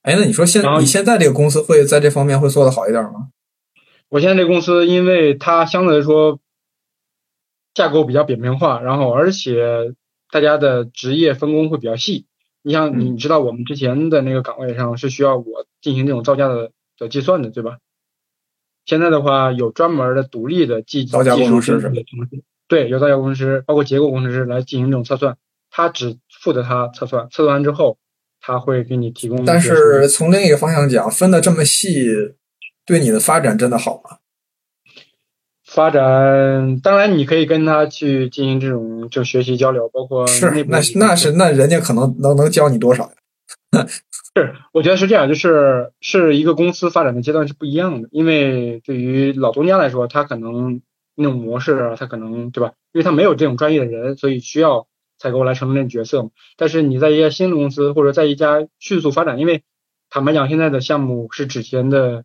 [0.03, 3.29] 哎，那你说现然后你现在这个公司会在这方面会做的好一点吗？
[4.09, 6.41] 我现在这个公司，因为它相对来说
[7.73, 9.95] 架构比较扁平化，然后而且
[10.31, 12.27] 大家的职业分工会比较细。
[12.63, 17.79] 你像嗯你知道我们之前的那个岗位上是需要我进行这种造价的的计算的，对吧？
[18.85, 25.39] 现在的话有专门的独立的技造价工程师技术的对，有造价工程师，包括结构工程师来进行这种测算，
[25.71, 27.99] 他只负责他测算，测算完之后
[28.43, 29.59] 他会给你提供但。
[29.59, 32.05] 是从另一个方向讲，分的这么细，
[32.85, 34.19] 对你的发展真的好吗？
[35.65, 43.87] 发展，当然你可以跟他去进行这种就学习交流，包括是那那是那人家可能能能教你多少呀？
[44.35, 50.83] 是，我觉得是这样，就是是一个公司发展的阶段是不一样的，因为对于老东家来说，他可能
[51.15, 52.75] 那种模式啊，他可能对吧？
[52.93, 54.87] 因为他没有这种专业的人，所以需要
[55.23, 56.31] 采购来承担这角色嘛。
[56.57, 59.63] 但是你在一家新的公司或者在一家迅速发展，因为
[60.11, 62.25] 坦白讲，现在的项目是之前的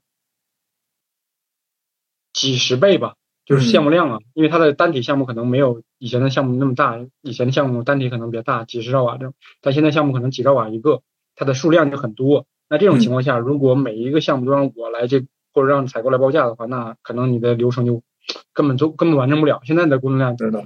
[2.34, 11.04] 几十倍吧，就是项目量啊，因为它的单体项目可能没有以前的项目那么大，以前的项目单体可能比较大，几十兆瓦这种，但现在项目可能几兆瓦一个，
[11.36, 12.48] 它的数量就很多。
[12.70, 18.04] 那这种情况下，如果每一个项目都让我来这或者让采购来报价的话，那可能你的流程就
[18.54, 19.62] 根本就根本完成不了。
[19.64, 20.66] 现在的工作量知道，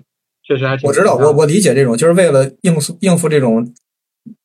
[0.52, 3.66] 确实还挺我知道，我我理解这种，就是为了应付应付这种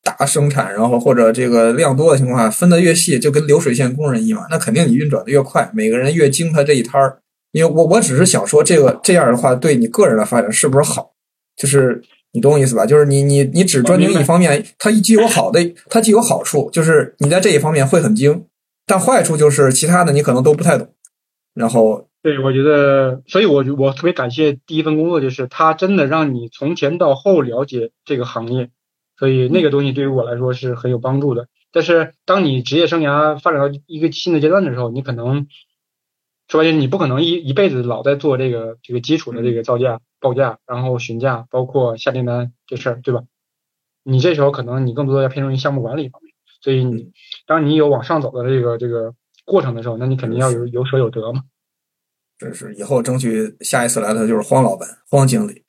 [0.03, 7.19] 大生产，然后或者这个量多的情况下，分的越细，就跟流水线工人一样，那肯定你运转的越快，每个人越精他这一摊儿。
[7.51, 11.11] 因为我我只是想说，这个这样的话，对你个人的发展是不是好？
[11.55, 12.01] 就是
[12.33, 12.85] 你懂我意思吧？
[12.85, 18.45] 就是你你你只专精一方面，它既有好的，它既有好处，就是你在这一方面会很精，
[18.85, 20.87] 但坏处就是其他的你可能都不太懂。
[21.55, 28.69] 然后对，我觉得，所以我就我特别感谢第一份工作，就是它真的让你从前到后了解这个行业，
[29.17, 31.47] 所以那个东西对于我来说是很有帮助的。
[31.71, 35.47] 但是当你职业生涯发展到一个新的阶段的时候，你可能
[36.49, 43.23] 说白了，你不可能一一辈子老在做这个这个基础的这个造价、报价，然后询价，包括下订单这事儿，对吧？
[44.03, 47.13] 你这时候可能你更多的要偏重于项目管理方面，所以你
[47.45, 49.13] 当你有往上走的这个这个
[49.45, 51.43] 过程的时候，那你肯定要有有舍有得嘛。
[52.37, 55.63] 这是以后争取下一次来的就是荒老板、荒经理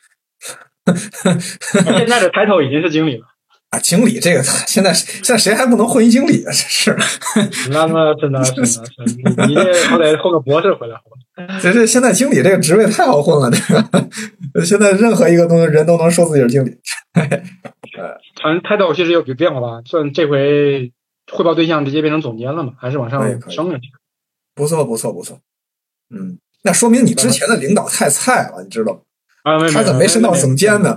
[1.86, 3.26] 现在的抬头已经是经理了，
[3.70, 6.50] 啊，经理这个现在现在谁还不能混一经理啊？
[6.50, 6.96] 这是，
[7.70, 11.58] 那么真的是的是，你你这好歹混个博士回来好吧？
[11.60, 13.50] 这这现在经理这个职位太好混了，
[14.54, 16.78] 这个现在任何一个东人都能说自己是经理。
[18.42, 20.92] 反正 title 其实有有变化吧，算这回
[21.30, 23.78] 汇报对象直接变成总监了嘛，还是往上升了？
[24.54, 25.40] 不错，不错，不错。
[26.10, 29.00] 嗯，那说明你之前的领导太菜了，你知道吗？
[29.42, 30.96] 啊，没他怎么没升到总监呢？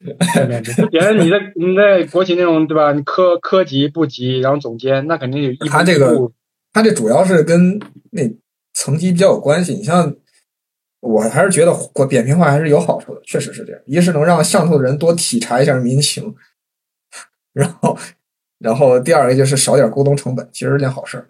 [0.00, 0.12] 没
[0.46, 2.92] 没没，原来你在你在国企那种对吧？
[2.92, 6.32] 你科科级、部级，然后总监，那肯定有一他这个
[6.72, 7.78] 他这主要是跟
[8.10, 8.22] 那
[8.72, 9.74] 层级比较有关系。
[9.74, 10.12] 你像，
[11.00, 13.80] 我还是觉得过扁平化还是有好处的，确实是这样。
[13.86, 16.34] 一是能让上头的人多体察一下民情，
[17.52, 17.96] 然后，
[18.58, 21.28] 然后第二个就是少点沟通成本，其实是件好事儿。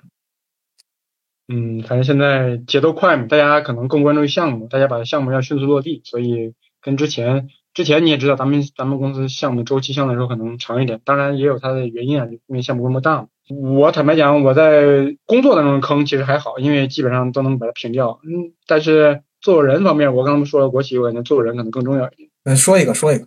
[1.46, 13.28] 嗯，反正现在节奏快嘛，大家可能更关注于项目，大家把项目要迅速落地，所以跟之前之前你也知道，咱们咱们公司项目周期相对来说可能长一点，当然也有它的原因啊，因为项目规模大嘛。
[13.76, 18.20] 我坦白讲，我在工作当中的坑其实还好，因为基本上都能把它平掉。
[18.24, 22.30] 嗯，但是做人方面，我刚刚说了国企，我感觉做人可能更重要一点。
[22.44, 23.26] 嗯，说一个，说一个。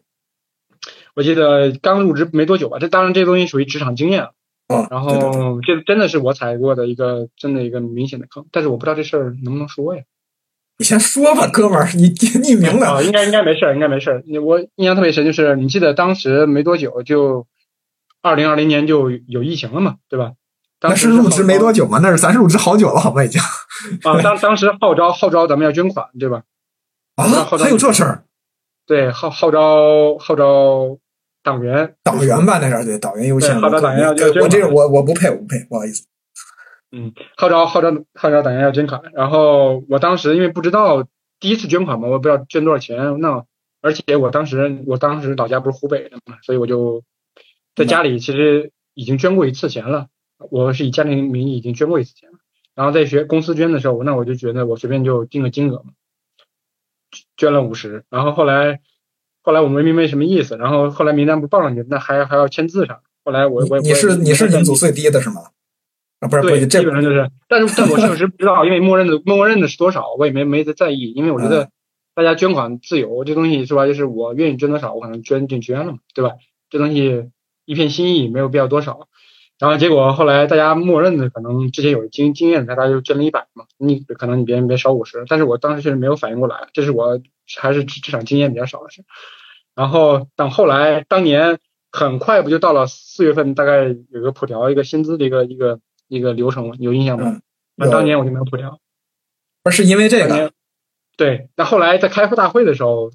[1.14, 4.30] 我记得刚入职没多久吧，这当然这东西属于职场经验
[4.90, 10.04] 然后这真的是我踩过的一个真的一个明显的坑，但是我不知道这事儿能不能说呀。
[10.78, 12.88] 你先说吧，哥们儿，你匿名的。
[12.88, 14.24] 啊，应该应该没事儿，应该没事儿。
[14.28, 17.48] 你我印象特别深，就是你记得当时没多久就
[18.22, 20.34] 二零二零年就有疫情了嘛，对吧？
[20.80, 21.98] 当时入职没多久嘛？
[22.04, 23.42] 那是咱是入职好久了，好吧已经。
[24.04, 26.44] 啊，当当时号召号召咱们要捐款，对吧？
[27.16, 28.26] 啊，还有这事儿？
[28.86, 31.00] 对，号号召号召
[31.48, 33.56] 党员，党员吧，那是对党员优先。
[33.56, 36.06] 对号召党员要我捐我这个我我不配，我不配，不好意思。
[36.92, 41.08] 嗯，号召号召号召党员要捐款，然后我当时因为不知道
[41.40, 43.46] 第一次捐款嘛，我也不知道捐多少钱，那
[43.82, 47.04] 而且我当时我当时老家不是湖北的嘛，所以我就
[47.76, 50.08] 在家里其实已经捐过一次钱了，
[50.52, 52.40] 我是以家庭名义已经捐过一次钱了，
[52.76, 55.92] 然后在学公司捐的时候，那我就觉得我随便就定个金额嘛，
[57.38, 58.80] 捐了五十，然后后来
[59.48, 65.36] 后来我没明白什么意思，然后后来名单不报上去，那还还要签字啥，后来我我你是你是你们组最低的是吗？
[66.20, 71.70] 啊，不是对，这基本上就是，但是但我确实不知道，因为默认的默认的是多少，我也没没在在意，因为我觉嗯得
[72.14, 76.32] 大家捐款自由，这东西是吧就是我愿意捐多少，我可能捐就捐了嘛，对吧？
[76.70, 77.30] 这东西
[77.64, 79.08] 一片心意，没有必要多少。
[79.60, 87.20] 然后结果后来大家默认的可能之前有经经验的，大家就捐了一百嘛，你可能你别人别少五十，但是我当时确实没有反应过来，这是我
[87.56, 89.04] 还是职职场经验比较少的事。
[89.78, 91.60] 然后等后来当年
[91.92, 96.76] 很快不就到了四月份，大概有个普调一个薪资的一个一个一个流程吗？
[96.80, 97.30] 有印象吗？
[97.30, 97.42] 嗯，
[97.76, 98.80] 那当年我就没有普调。
[99.62, 100.52] 不是因为这个
[101.16, 103.12] 对，那后来在开发大会的时候，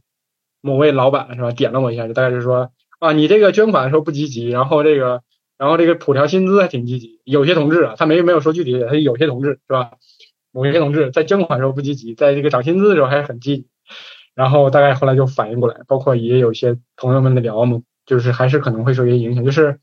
[0.60, 2.70] 某位老板是吧点了我一下，就大概就是说
[3.00, 5.22] 啊，你这个捐款的时候不积极，然后这个
[5.58, 7.20] 然后这个普调薪资还挺积极。
[7.24, 9.94] 有些同志啊，他没没有说具体的，他有些同志是吧？
[10.52, 13.66] 某些同志在捐款的时候不积极，在这个涨薪资的时候还是很积极。
[14.34, 19.80] 然后大概后来就反应过来，包括也有一些朋友们的聊嘛，就是还是可能会受一些影响，就是，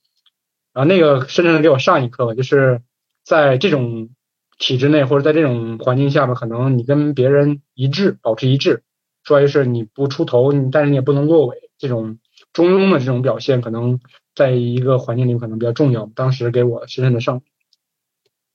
[0.73, 2.81] 然后那个深深的给我上一课，就是
[3.23, 4.09] 在这种
[4.57, 8.83] 体制内或者在这种环境下面，可能你跟别人一致，保持一致，
[9.23, 12.17] 说白就是你不出头，你但是你也不能落尾，这种
[12.51, 13.99] 中庸的这种表现，可能
[14.35, 16.09] 在一个环境里可能比较重要。
[16.15, 17.41] 当时给我深深的上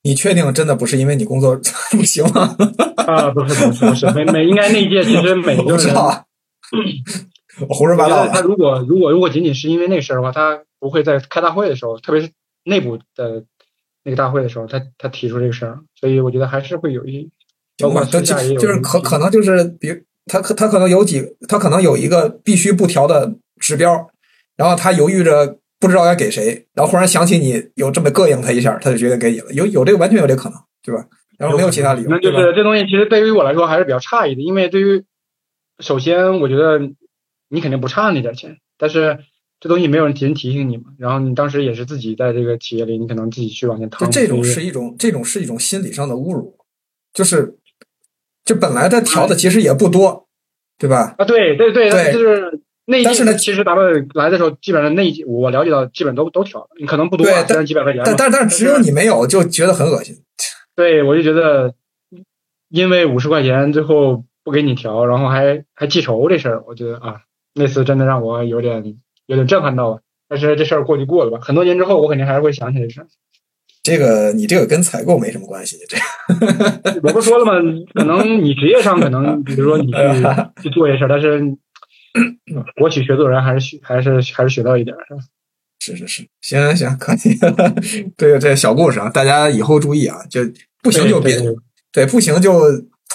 [0.05, 1.59] 你确定真的不是因为你工作
[1.91, 2.55] 不行吗？
[3.07, 6.25] 啊，不是不是不是，每每应该那一届其实每我个人不知道啊，
[7.69, 12.31] 我胡说八道他如果如果如果仅仅是因为那事儿的话，他不会在开大会的时候，特别是
[12.65, 13.45] 内部的
[14.03, 17.31] 那个大会的时候，他他提出这个事儿，所以我觉得还是会有一，
[17.79, 24.11] 包括就私下也有就是可可能就是，比如他可他可能有几，他可能有一个必须不调的指标，
[24.57, 31.07] 然后他犹豫着不知道该给谁，然后忽然想起你有这么膈应他一下，他就决定给你了，有有这个完全有这个可能，对吧？
[31.37, 32.31] 然后没有其他理由，那就？
[32.31, 35.05] 是这东西其实对于我来说还是比较诧异的，因为对于
[35.81, 36.79] 首先我觉得
[37.51, 39.19] 你肯定不差那点钱，但是
[39.61, 46.57] 这东西没有人提前提醒你嘛，然后你当时也是自己在这个企业里，你可能自己去往前趟，就这种是一种，这种是一种心理上的侮辱，
[47.13, 47.59] 就是，
[48.45, 50.29] 就本来他调的其实也不多，
[50.79, 51.15] 对吧？
[51.19, 60.17] 啊，对对对，对就是那一但是呢其实咱们来的时候，基本上那一季我了解到基本都都调了，你可能不多啊，虽然几百块钱，但但但是只有你没有，就觉得很恶心。
[60.77, 61.75] 对，我就觉得，
[62.69, 67.21] 因为五十块钱最后不给你调，然后还还记仇这事儿，我觉得啊，
[67.55, 70.01] 那次真的让我有点有点震撼到了。
[70.29, 73.07] 但是这事儿过就过了吧，很多年之后我肯定还是会想起这事儿。
[73.83, 75.97] 这个你这个跟采购没什么关系，这
[77.01, 77.53] 个我不说了吗？
[77.95, 79.93] 可能你职业上可能，比如说你
[80.61, 81.41] 去去做这事儿，但是
[82.77, 85.21] 国企学做人还是学还是还是学到一点儿，是吧？
[85.81, 87.37] 是是是，行行可以，
[88.17, 90.41] 这个这个小故事啊，大家以后注意啊，就
[90.83, 91.57] 不行就别对对对
[91.93, 92.63] 对，不行就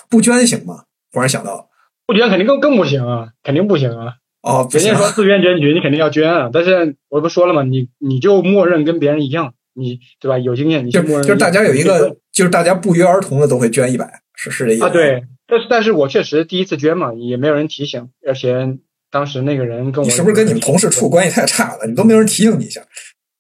[0.09, 0.83] 不捐行吗？
[1.12, 1.69] 忽然想到，
[2.05, 4.15] 不捐肯定更更不行啊，肯定不行啊。
[4.41, 6.49] 哦，人家，说自愿捐举，你肯定要捐啊。
[6.53, 7.63] 但是我不说了吗？
[7.63, 10.38] 你你就默认跟别人一样，你对吧？
[10.38, 15.23] 有经验，你就默认就是大家有一个，就是大家不约而同的都会捐一百，是是这意思啊，对。
[15.47, 18.77] 但是但是我确实第一次捐嘛，也没有人提醒，而且
[19.12, 21.88] 当时那个人跟我你是不是跟你们同事处关系太差了？
[21.88, 22.82] 你都没有人提醒你一下，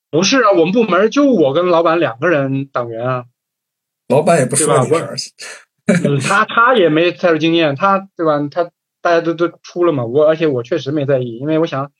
[0.09, 3.23] 不是啊，我们部门就我跟老板两个人党员啊，
[4.07, 5.15] 老板也不说你事儿，
[6.03, 8.39] 嗯他他也没太多经验，他对吧？
[8.51, 11.91] 他大家都都出了嘛，我而且我确实没在意，因为我想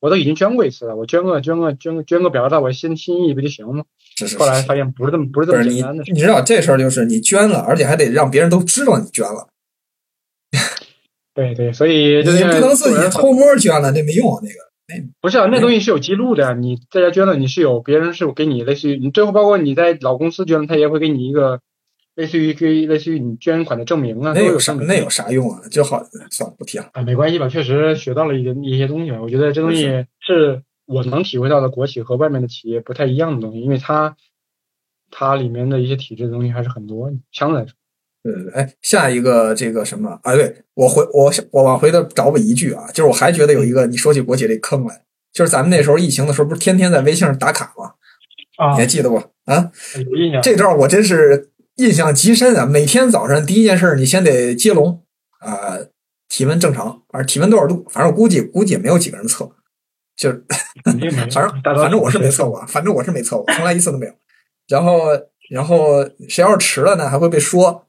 [0.00, 3.84] 我都已经捐过一次了，我捐个捐个捐个捐个表达我心心意不就行吗？
[4.16, 4.62] 是是后来。
[4.62, 9.48] 发现不是这么不是这么简单的事，你知道这事儿就是你捐了，而且还得让别人都知道你捐了，
[11.36, 14.40] 对对，所以就是你不能自己人偷摸捐了，那没用。
[14.42, 16.52] 那个不是啊，那东西是有记录的呀。
[16.54, 21.60] 你在家捐了，你是有别人是有给你类似于你最后包括你在老公司捐了，他也会给你一个
[22.14, 24.58] 类似于给类似于你捐款的证明啊，那有。
[24.58, 25.60] 啥那有啥用啊？
[25.70, 26.88] 就好，算了，不提了。
[26.92, 27.48] 啊，没关系吧？
[27.48, 29.20] 确实学到了一个一些东西吧。
[29.20, 34.16] 我觉得这东西是我能体会到的国企和外面的企业不太一样的东西，因为它
[35.10, 37.12] 它里面的一些体制的东西还是很多。
[37.32, 37.74] 相对来说，
[38.26, 40.34] 对对对，哎，下一个这个什么啊？
[40.34, 47.92] 对我回我我往回头找我一句啊，就是我还觉得有一个，你说起国企这坑来，就是咱们那时候疫情的时候，不是天天在微信上打卡吗？
[48.58, 49.16] 啊你还记得不？
[49.44, 50.42] 啊，有印象。
[50.42, 52.64] 这段我真是印象极深啊！
[52.64, 55.02] 每天早上第一件事，你先得接龙
[55.40, 55.78] 啊、
[56.28, 59.48] 体温正常，反正体温多少度，反正我估计估计也没有几个人测，
[60.16, 60.42] 就是
[60.84, 61.10] 反正
[61.62, 64.12] 反正我是没测过，反正我是没测过，从来一次都没有。
[64.68, 65.02] 然后
[65.50, 67.85] 然后谁要是迟了呢，还会被说。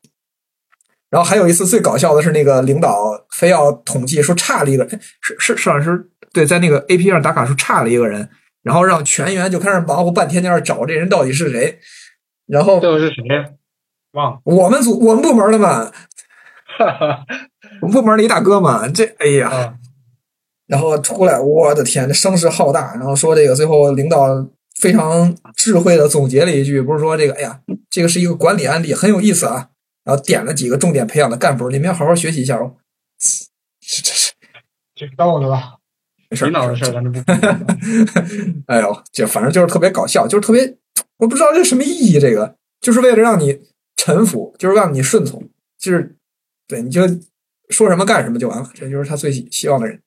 [1.10, 8.30] 然后还有一次最搞笑的是，那个领导非要统计说差了一个，哎是是是好像是对，在那个 A P P 上打卡说差了一个人，
[8.64, 11.80] 然后让全员就开始忙活半天，在那儿找这人到底是谁。
[12.46, 13.24] 然后最后是谁？
[14.12, 14.40] 忘了。
[14.44, 15.86] 我们组我们部门的嘛，
[16.78, 17.26] 哈哈
[17.82, 19.74] 我们部门的一大哥嘛，这哎呀，啊，
[20.68, 24.28] 然后出来，我的天，这声势浩大，然后说这个最后领导
[24.80, 29.70] 非常智慧的总结了一句，不是说这个，哎呀，这个是一个管理案例，很有意思啊。
[30.08, 32.78] 然后点了几个重点培养的干部，你们要好好学习一下哦。
[33.82, 34.32] 这这是
[34.96, 35.80] 这到了吧？
[36.30, 37.20] 没事儿，领导的事儿咱就不。
[38.72, 40.78] 哎呦，这反正就是特别搞笑，就是特别，
[41.18, 42.18] 我不知道这什么意义。
[42.22, 43.60] 这个就是为了让你
[43.98, 45.46] 臣服，就是让你顺从，
[45.78, 46.16] 就是
[46.70, 47.02] 对你就
[47.68, 50.02] 说什么干什么就完了，这就是他最希希望的人。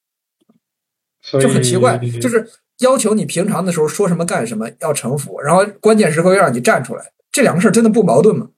[1.38, 8.48] 就很奇怪，就是要求你平常的时候说什么干什么要臣服，然后关键时刻又让你站出来，这两个事儿真的不矛盾吗？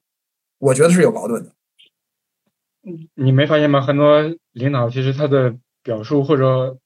[0.63, 1.53] 我觉得是有矛盾的。
[3.15, 3.81] 你没发现吗？
[3.81, 6.79] 很多领导其实他的表述或者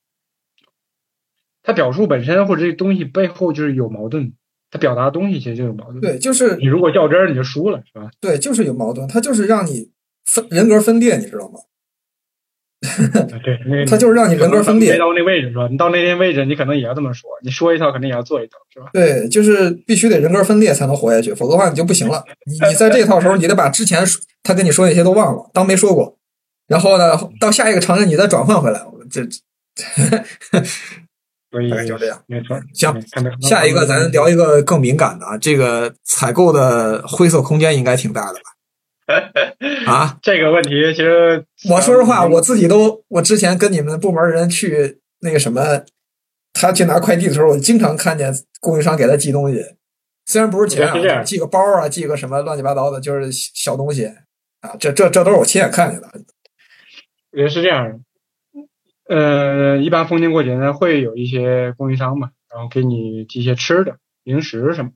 [1.62, 4.32] 他表述本身或者这东西背后就是有矛盾，
[4.70, 6.00] 他表达的东西其实就有矛盾。
[6.00, 8.10] 对，就是你如果较真儿，你就输了，是吧？
[8.18, 9.90] 对，就是有矛盾，他就是让你
[10.24, 11.60] 分人格分裂，你知道吗？
[13.42, 14.98] 对，那他就是让你人格分裂没。
[14.98, 15.66] 到那位置是吧？
[15.70, 18.90] 你到那天位置，你可能也要这么说，你说一套肯定也要做一套，是吧？
[18.92, 22.22] 对，就是必须得人格分裂才能活下去，否则的话你就不行了。
[22.44, 26.16] 你你在这套时候，你得把之前说他跟你说那些都忘了，当没说过。
[26.68, 29.22] 然后呢，到下一个场景你再转换回来，这
[31.50, 32.20] 所以就这样。
[32.26, 32.60] 没错。
[32.74, 32.94] 行
[33.40, 38.55] 下一个咱聊一个更敏感的啊，这个采购的灰色空间应该挺大的吧？
[39.86, 45.62] 啊， 这个问题，其实我说实话，我自己都，我之前跟你们部门人去那个什么，
[46.52, 49.62] 他去拿快递的时候，我经常看见供应商给他寄东西，
[50.26, 54.06] 虽然不是钱寄个包啊，寄个什么乱七八糟的，就是小东西
[54.60, 56.10] 啊，这这这都是我亲眼看见的。
[57.32, 58.00] 也是这样的。
[59.08, 64.90] 呃，一般逢年过节呢，会有一些供应商嘛，然后给你寄一些吃的、零食什么，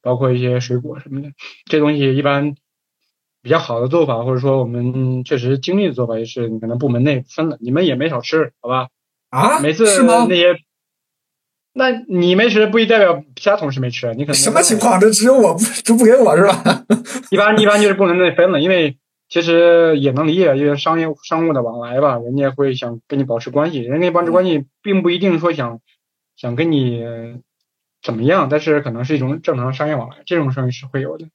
[0.00, 1.30] 包括一些水果什么的。
[1.64, 2.54] 这东西一般
[3.42, 8.88] 比较好的做法，或者说我们确实经历的做法，也是你可能部门内分了，你们也没少吃，好吧？
[9.30, 10.36] 啊，每次是吗那？
[10.36, 10.56] 些，
[11.72, 14.78] 那你没吃，不一代表其他同事没吃，你可能什么情？
[14.78, 15.00] 况？
[15.00, 16.84] 这只有我不这不给我是吧？
[17.32, 25.80] 一般一般就是部门内分了，因为其实也能理解，因为商业商务的往来吧，人家会想跟你保持关系，人家保持关系，并不一定说想
[26.36, 27.02] 想跟你
[28.02, 31.26] 怎么样，但是可能是一种正常商业往来，这种事儿是会有的。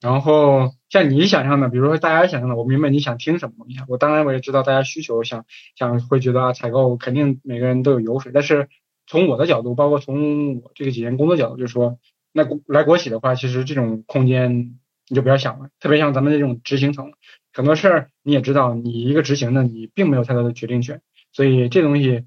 [0.00, 8.68] 然后像你想象的，比如说大家想象的，我明白你想听什么东西，我当然我也知道大家需求，想想会觉得啊，采购肯定每个人都有油水，但是
[9.06, 11.98] 从我的角度，包括从我这个几年工作角度，就是说，
[12.32, 14.78] 那国来国企的话，其实这种空间
[15.08, 17.12] 你就不要想了，特别像咱们这种执行层，
[17.52, 21.00] 很多事儿你也知道，你一个执行的，你并没有太多的决定权，
[21.32, 22.26] 所以这东西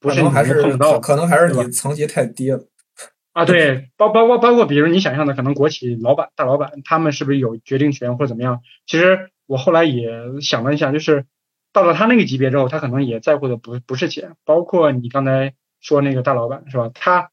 [0.00, 0.98] 不是你可能还是碰得到。
[0.98, 2.66] 可能还是你层级太低了。
[3.32, 8.60] 啊，对，包包括包括，比如你想象的，可能国企老板、大老板，他们是不是有决定权或者怎么样？
[8.86, 11.24] 其实我后来也想了一下，就是
[11.72, 16.90] 到了他那个级别之后，他可能也在乎的不不是钱，包括你刚才说那个大老板是吧？
[16.92, 17.30] 他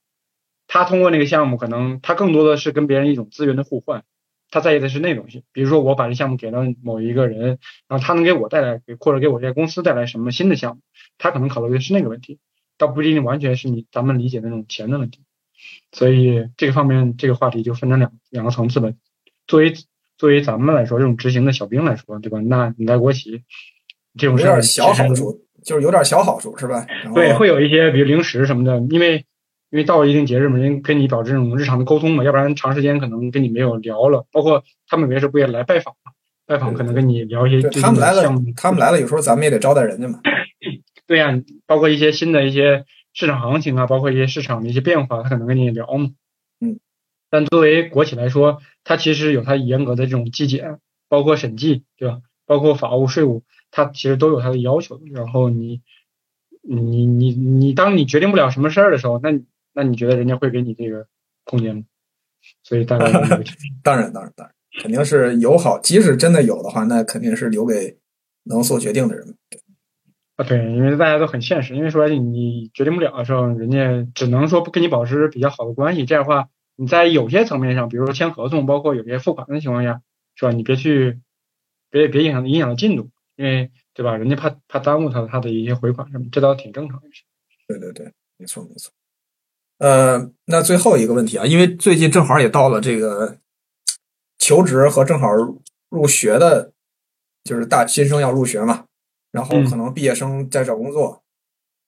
[0.68, 4.06] 他通过那个项目，可能他更多的是跟别人一种资源的互换，
[4.52, 5.44] 他在意的是那东西。
[5.52, 10.82] 比如说我把这项目给了某一个人，然后他能给我带来，或者给我这公司带来什么新的项目，
[11.18, 12.40] 他可能考虑的是那个问题，
[12.78, 15.26] 倒不一定完全是你咱们理解的那种钱的问题。
[15.92, 18.90] 所以这个方面，这个话题就分成两两个层次吧。
[19.48, 19.74] 作为
[20.18, 22.40] 作为咱们来说，这种执行的小兵来说，对吧？
[22.42, 23.44] 那你来国企
[24.18, 26.86] 这种事儿，有点小好处，就是有点小好处是吧？
[27.16, 29.26] 对，会有一些比如零食什么的，因为
[29.72, 34.28] 因为到了一定节日嘛，人跟你保持这种日常的沟通嘛，要不然长时间可能跟你没有聊了。
[34.32, 36.12] 包括他们有时候不也来拜访嘛？
[36.46, 38.24] 拜访可能跟你聊一些他们来了
[38.56, 40.20] 他们来了，有时候咱们也得招待人家嘛。
[41.06, 42.86] 对呀、包括一些新的一些
[43.20, 46.12] 市场行情啊，包括一些市场的一些变化，他可能跟你聊嘛。
[46.62, 46.80] 嗯。
[47.30, 52.22] 但作为国企来说，它其实有它严格的这种纪检，包括审计，对吧？
[52.46, 55.02] 包括法务、税务，它其实都有它的要求。
[55.14, 55.82] 然后你，
[56.62, 59.38] 你你你，当你决定不了什么事儿的时候，那
[59.74, 61.08] 那你觉得人家会给你这个
[61.44, 61.84] 空间吗？
[62.64, 63.12] 所以大概
[63.84, 65.78] 当然，当然，当然，肯定是友好。
[65.80, 67.98] 即使真的有的话，那肯定是留给
[68.46, 69.36] 能做决定的人。
[70.40, 76.06] 啊，对，因为大家都很现实，因为说你决定不了的时候，人家只能说不跟你保持比较好的关系。
[76.06, 80.02] 这样的话，你在有些层面上，比如说签合同，包括有些付款的情况下，
[80.36, 80.54] 是吧？
[80.54, 81.20] 你别去，
[81.90, 84.16] 别别影响影响进度，因为对吧？
[84.16, 87.24] 人家怕怕耽误他他的一些回款什么，这倒挺正常的事。
[87.68, 88.94] 对对对，没错没错。
[89.80, 93.40] 呃，那最后一个问题啊，因为最近正好也到了这个
[94.38, 95.28] 求职和正好
[95.90, 96.72] 入学的，
[97.44, 98.86] 就是大新生要入学嘛，
[99.32, 101.24] 然后可能毕业生在找工作，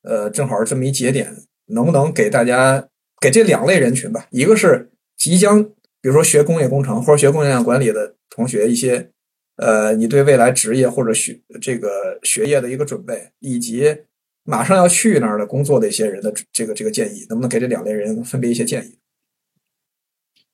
[0.03, 1.35] 呃，正好是这么一节点，
[1.67, 2.87] 能不能给大家
[3.19, 4.27] 给这两类人群吧？
[4.31, 9.11] 一个是即将，比如说学工业工程或者学供应链管理的同学，一些
[9.57, 13.97] 呃，你对未来职业或者学这个学业的一个准备，以及
[14.43, 18.97] 马上要去那儿的工作的一些人的这个这个建议，能不能给这两类人分别一些建议？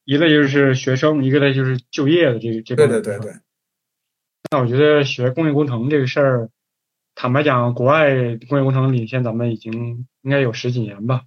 [0.04, 3.34] 一类就是学生，一个类就是就业的这个这对对对对。
[4.50, 6.50] 那我觉得学工业工程这个事儿，
[7.20, 8.14] 坦白讲，国外
[8.48, 11.24] 工业工程领先咱们已经应该有十几年吧。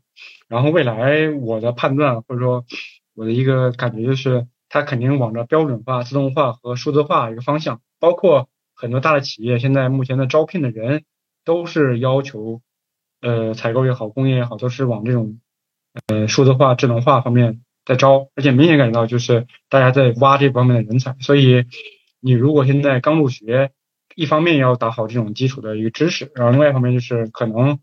[0.46, 2.64] 然后未来我的判断或者说
[3.12, 7.80] 我的一个感觉就是，它肯定往着标准化、自动化和数字化一个方向。
[7.98, 11.02] 包括很多大的企业现在目前的招聘的人
[11.44, 12.60] 都是要求，
[13.20, 15.40] 呃，采购也好，工业也好，都是往这种
[16.06, 21.64] 呃数字化、智能化方面在招，而且明显感觉到就是大家在挖这方面的人才，所以。
[22.22, 23.70] 你如果现在刚入学，
[24.14, 27.78] 一方面要打好这种基础的一个知识，然后另外一方面就是可能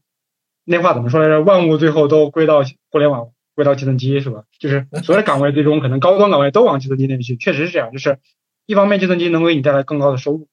[0.66, 1.42] 那话怎么说来着？
[1.42, 4.44] 万物最后都归到互联网，归到计算机是吧？
[4.60, 7.92] 就是所有的岗位最终可能高端岗位都往计算机那边去，确实是这样。
[7.92, 8.20] 就是
[8.66, 10.48] 一方面计算机能给你带来更高的收入，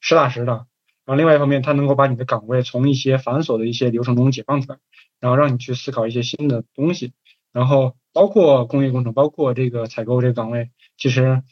[0.00, 0.52] 实打实的；
[1.04, 4.78] 然后另外一方面，它能够把你的岗位从一些繁琐的一些流程中解放出来，
[5.20, 7.12] 然后让你去思考一些新的东西。
[7.52, 11.42] 然后包括工业工程，包括这个采购这个岗位，其实。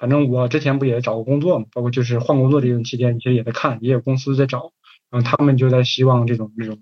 [0.00, 4.72] 反正我之前不也找过工作嘛，包括就是换工作这种期间，其实也在看，也有公司在找，
[5.10, 6.78] 然后他们就在希望这种这种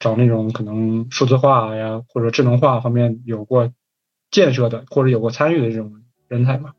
[0.00, 3.72] 找那种可能数字化呀或者智能化方面有过
[4.32, 6.72] 建设的或者有过参与的这种人才嘛，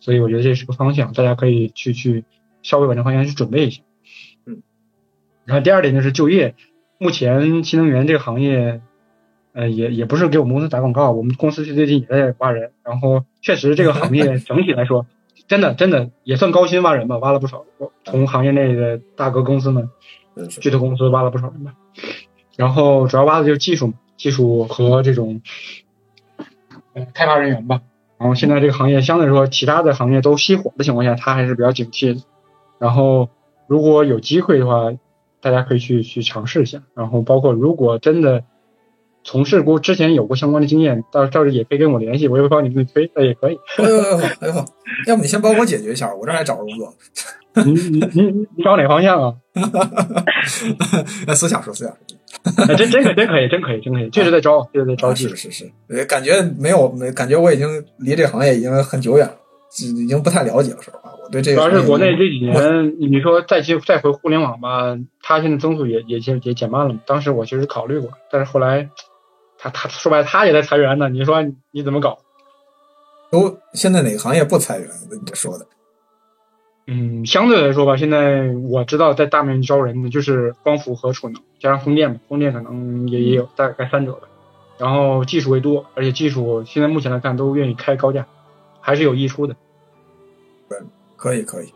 [0.00, 2.24] 所以我觉得这是个方向，大家可以去去
[2.62, 3.82] 稍微往这方向去准备一下。
[4.46, 4.62] 嗯，
[5.44, 6.54] 然后第二点就是就业，
[6.98, 8.80] 目前新能源这个行业。
[9.54, 15.06] 呃，也也不是给我们公司打广告，我们公司最近也在挖人，然后确实这个行业 整体来说，
[15.46, 17.64] 真的真的也算高薪挖人吧，挖了不少，
[18.02, 19.90] 从行业内的大哥公司们、
[20.48, 21.74] 巨头公司挖了不少人吧。
[22.56, 25.40] 然后主要挖的就是技术嘛，技术和这种
[27.14, 27.80] 开发人员吧。
[28.18, 32.20] 然后现在这个行业相对来说，其他的行业都熄火的情况下，它还是比较警惕的。
[32.80, 33.28] 然后
[33.68, 34.90] 如果有机会的话，
[35.40, 36.82] 大家可以去去尝试一下。
[36.94, 38.42] 然后包括如果真的。
[39.24, 43.58] 从事过之前有过相关的经验，到到时也可以跟我联系，我也会帮你们推，那也可以。
[43.78, 44.64] 哎呦哎呦，
[45.08, 46.94] 要不你先帮我解决一下，我这还找着工作。
[47.64, 48.22] 你你你
[48.56, 49.34] 你找哪方向啊？
[51.34, 52.76] 私下说，私下说。
[52.76, 55.14] 真真可真可以，真可以，真可以，确实在招，确实在招。
[55.14, 57.66] 是是是，感觉没有没感觉，我已经
[57.98, 59.34] 离这行业已经很久远了，
[59.96, 61.56] 已经不太了解了，说实话，我对这个。
[61.56, 66.96] 主要是国内这几年，你说再去再回互联网吧，它现在增速也也也也减慢了。
[67.06, 68.90] 当时我其实考虑过，但是后来。
[69.70, 71.08] 他他说白了，他也在裁员呢。
[71.08, 72.18] 你说你怎么搞？
[73.30, 74.88] 都现在哪个行业不裁员？
[75.10, 75.66] 你说的？
[76.86, 84.28] 嗯，相对来说吧，现在我知道在大面积招人的就是光伏和储能，加上风电嘛，风电可能也也有大概三者吧。
[84.76, 88.26] 然后技术为多，而且技术现在目前来看都愿意开高价，
[88.80, 89.56] 还是有溢出的。
[90.68, 90.78] 对，
[91.16, 91.72] 可以可以，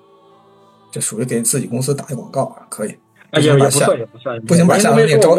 [0.91, 2.95] 这属于给自己公司打一广告啊，可以。
[3.34, 5.36] 也也不算也不算，不行把下面招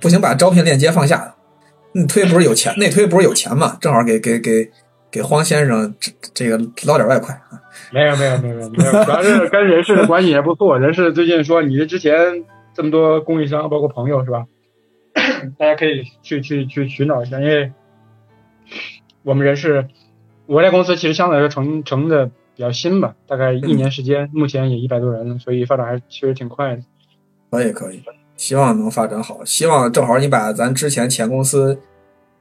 [0.00, 1.34] 不行把招聘链接放下。
[1.94, 2.74] 那推不是有钱？
[2.78, 3.76] 内推不是有钱嘛？
[3.80, 4.70] 正好给给给
[5.10, 7.60] 给黄先生这这个捞点外快啊！
[7.92, 10.78] 没有没有没有没有，主要是跟人事的关系也不错。
[10.78, 14.46] 人事最近说，你这之前这么多供应商，包括朋友是吧？
[15.58, 17.72] 大家可以去去去寻找一下，因为
[19.22, 19.88] 我们人事，
[20.46, 26.82] 我这公司其实相对来说成成的比较新吧，大概一年时间，目前也一百多人，所以发展还其实挺快的。
[27.50, 28.02] 可以可以。
[28.42, 31.78] 希望能发展好，希望正好你把咱之前前公司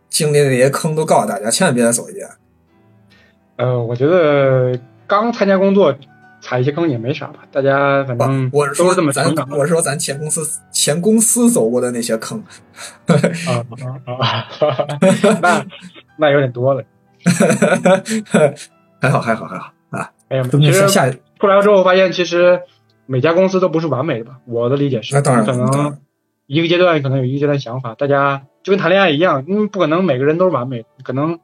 [0.09, 2.27] 经历的那些坑都告诉大家，千万别再走一遍。
[3.57, 4.75] 呃，我觉得
[5.05, 5.95] 刚参加工作
[6.41, 10.41] 踩一些坑也没啥吧，大家反正我是说这么咱我是说咱前公司
[10.71, 12.43] 前公司走过的那些坑。
[13.05, 13.61] 啊
[14.17, 14.47] 啊啊！
[15.39, 15.63] 那
[16.17, 16.83] 那有点多了。
[18.99, 20.09] 还好还好还好啊！
[20.29, 21.07] 哎呀，其实下
[21.39, 22.59] 出来之后发现其实。
[23.11, 24.39] 每家公司都不是完美的吧？
[24.47, 25.99] 我的理解是，那当然可能
[26.47, 30.85] 一个阶段可能有一个阶段想法，大家就跟谈恋爱一样，因为不可能每个人都是完美。
[31.03, 31.41] 可能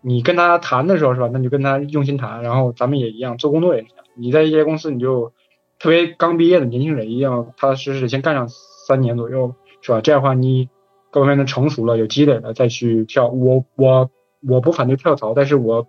[0.00, 1.28] 你跟他谈的时候是吧？
[1.30, 2.42] 那就跟他用心谈。
[2.42, 3.88] 然后咱们也一样，做工作也是。
[4.14, 5.34] 你在一些公司，你就
[5.78, 10.00] 特别刚毕业的年轻人一样，踏踏实实先干上三年左右，是吧？
[10.00, 10.70] 这样的话，你
[11.10, 13.28] 各方面的成熟了，有积累了，再去跳。
[13.28, 14.10] 我我
[14.48, 15.86] 我不反对跳槽，但是我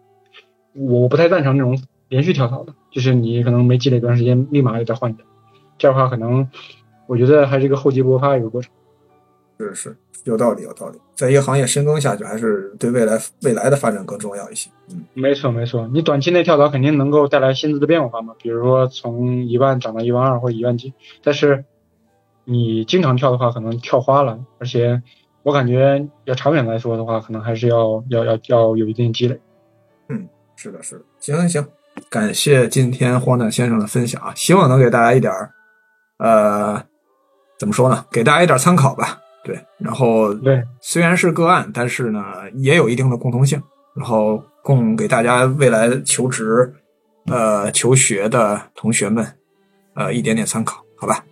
[0.74, 1.80] 我不太赞成那种。
[2.10, 5.26] 连续跳槽的，就是你可能没积累一段时间，立马就再换掉，
[5.78, 6.50] 这样的话可能
[7.06, 8.72] 我觉得还是一个厚积薄发一个过程。
[9.60, 14.70] 是是，有道理有道理，在一个行业深耕下去，还是对未来未来的发展更重要一些。
[14.92, 20.94] 嗯，没错没错，你短期内跳槽肯定能够带来薪资的变化嘛，比如说从一万涨到一万二或者一万几，
[21.24, 21.66] 但是
[22.44, 25.02] 你经常跳的话，可能跳花了，而且
[25.42, 29.40] 我感觉要长远来说的话，可能还是要要要要有一定积累。
[30.10, 31.68] 嗯，是的，是的，行行行。
[32.10, 35.52] 感谢今天荒诞先生的分享啊，希望能给大家一点儿，
[36.20, 36.82] 呃，
[37.60, 38.06] 怎么说呢？
[38.12, 39.20] 给大家一点参考吧。
[39.44, 42.24] 对，然后对，虽然是个案，但是呢，
[42.56, 43.62] 也有一定的共同性
[43.96, 46.74] 然后供给大家未来求职、
[47.30, 49.26] 呃求学的同学们，
[49.96, 51.24] 呃一点点参考，好吧？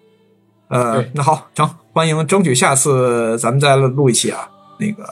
[0.69, 4.49] 呃，那好，成，欢迎，争取下次咱们再录一期啊。
[4.77, 5.03] 那个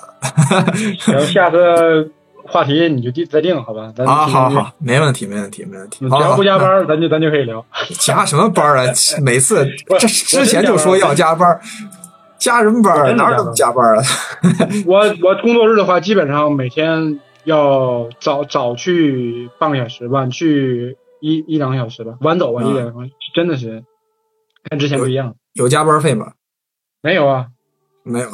[1.08, 2.12] 然后下次
[2.54, 3.91] 话题你就定再定，好吧？
[3.95, 6.06] 咱啊，好好，没问题，没问题，没问题。
[6.06, 7.66] 你只要不加班，咱就咱就可以聊。
[7.99, 8.93] 加什么班啊？
[9.26, 9.66] 每次
[9.99, 11.60] 这之前就说要加班，
[12.38, 12.99] 加什么班儿？
[13.01, 14.04] 我真的哪有那么加班啊？
[14.86, 23.84] 我我工作日的话，基本上每天要早早去半个小时，晚去一一两个小时吧，晚走吧嗯一两个小时，真的是
[24.70, 25.34] 跟之前不一样。
[25.54, 26.34] 有加班费吗？
[27.01, 27.47] 没有啊，
[28.04, 28.28] 没有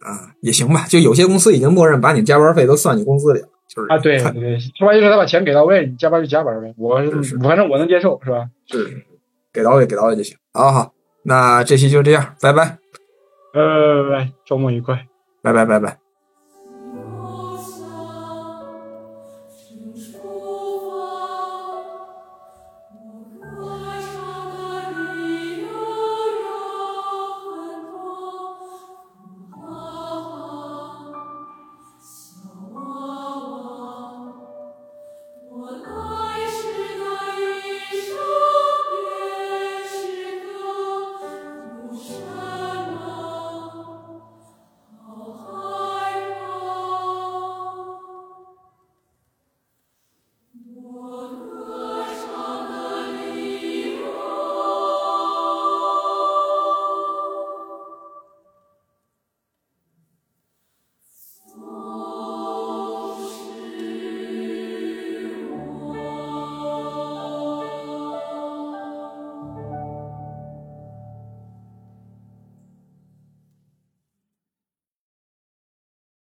[0.00, 0.84] 啊，也行吧。
[0.88, 6.74] 就有些公司已经默认把你加班费都算你工资里了，就是啊，对对对，说白就是他把钱给到位，你加班就加班呗。
[6.76, 6.96] 我
[7.42, 8.48] 反正我能接受，是吧？
[8.66, 9.04] 是
[9.52, 10.36] 给到位给到位就行。
[10.52, 10.92] 好好，
[11.22, 15.06] 那这期就这样，拜拜，拜拜，拜拜，周末愉快。
[15.42, 15.99] 拜拜拜拜。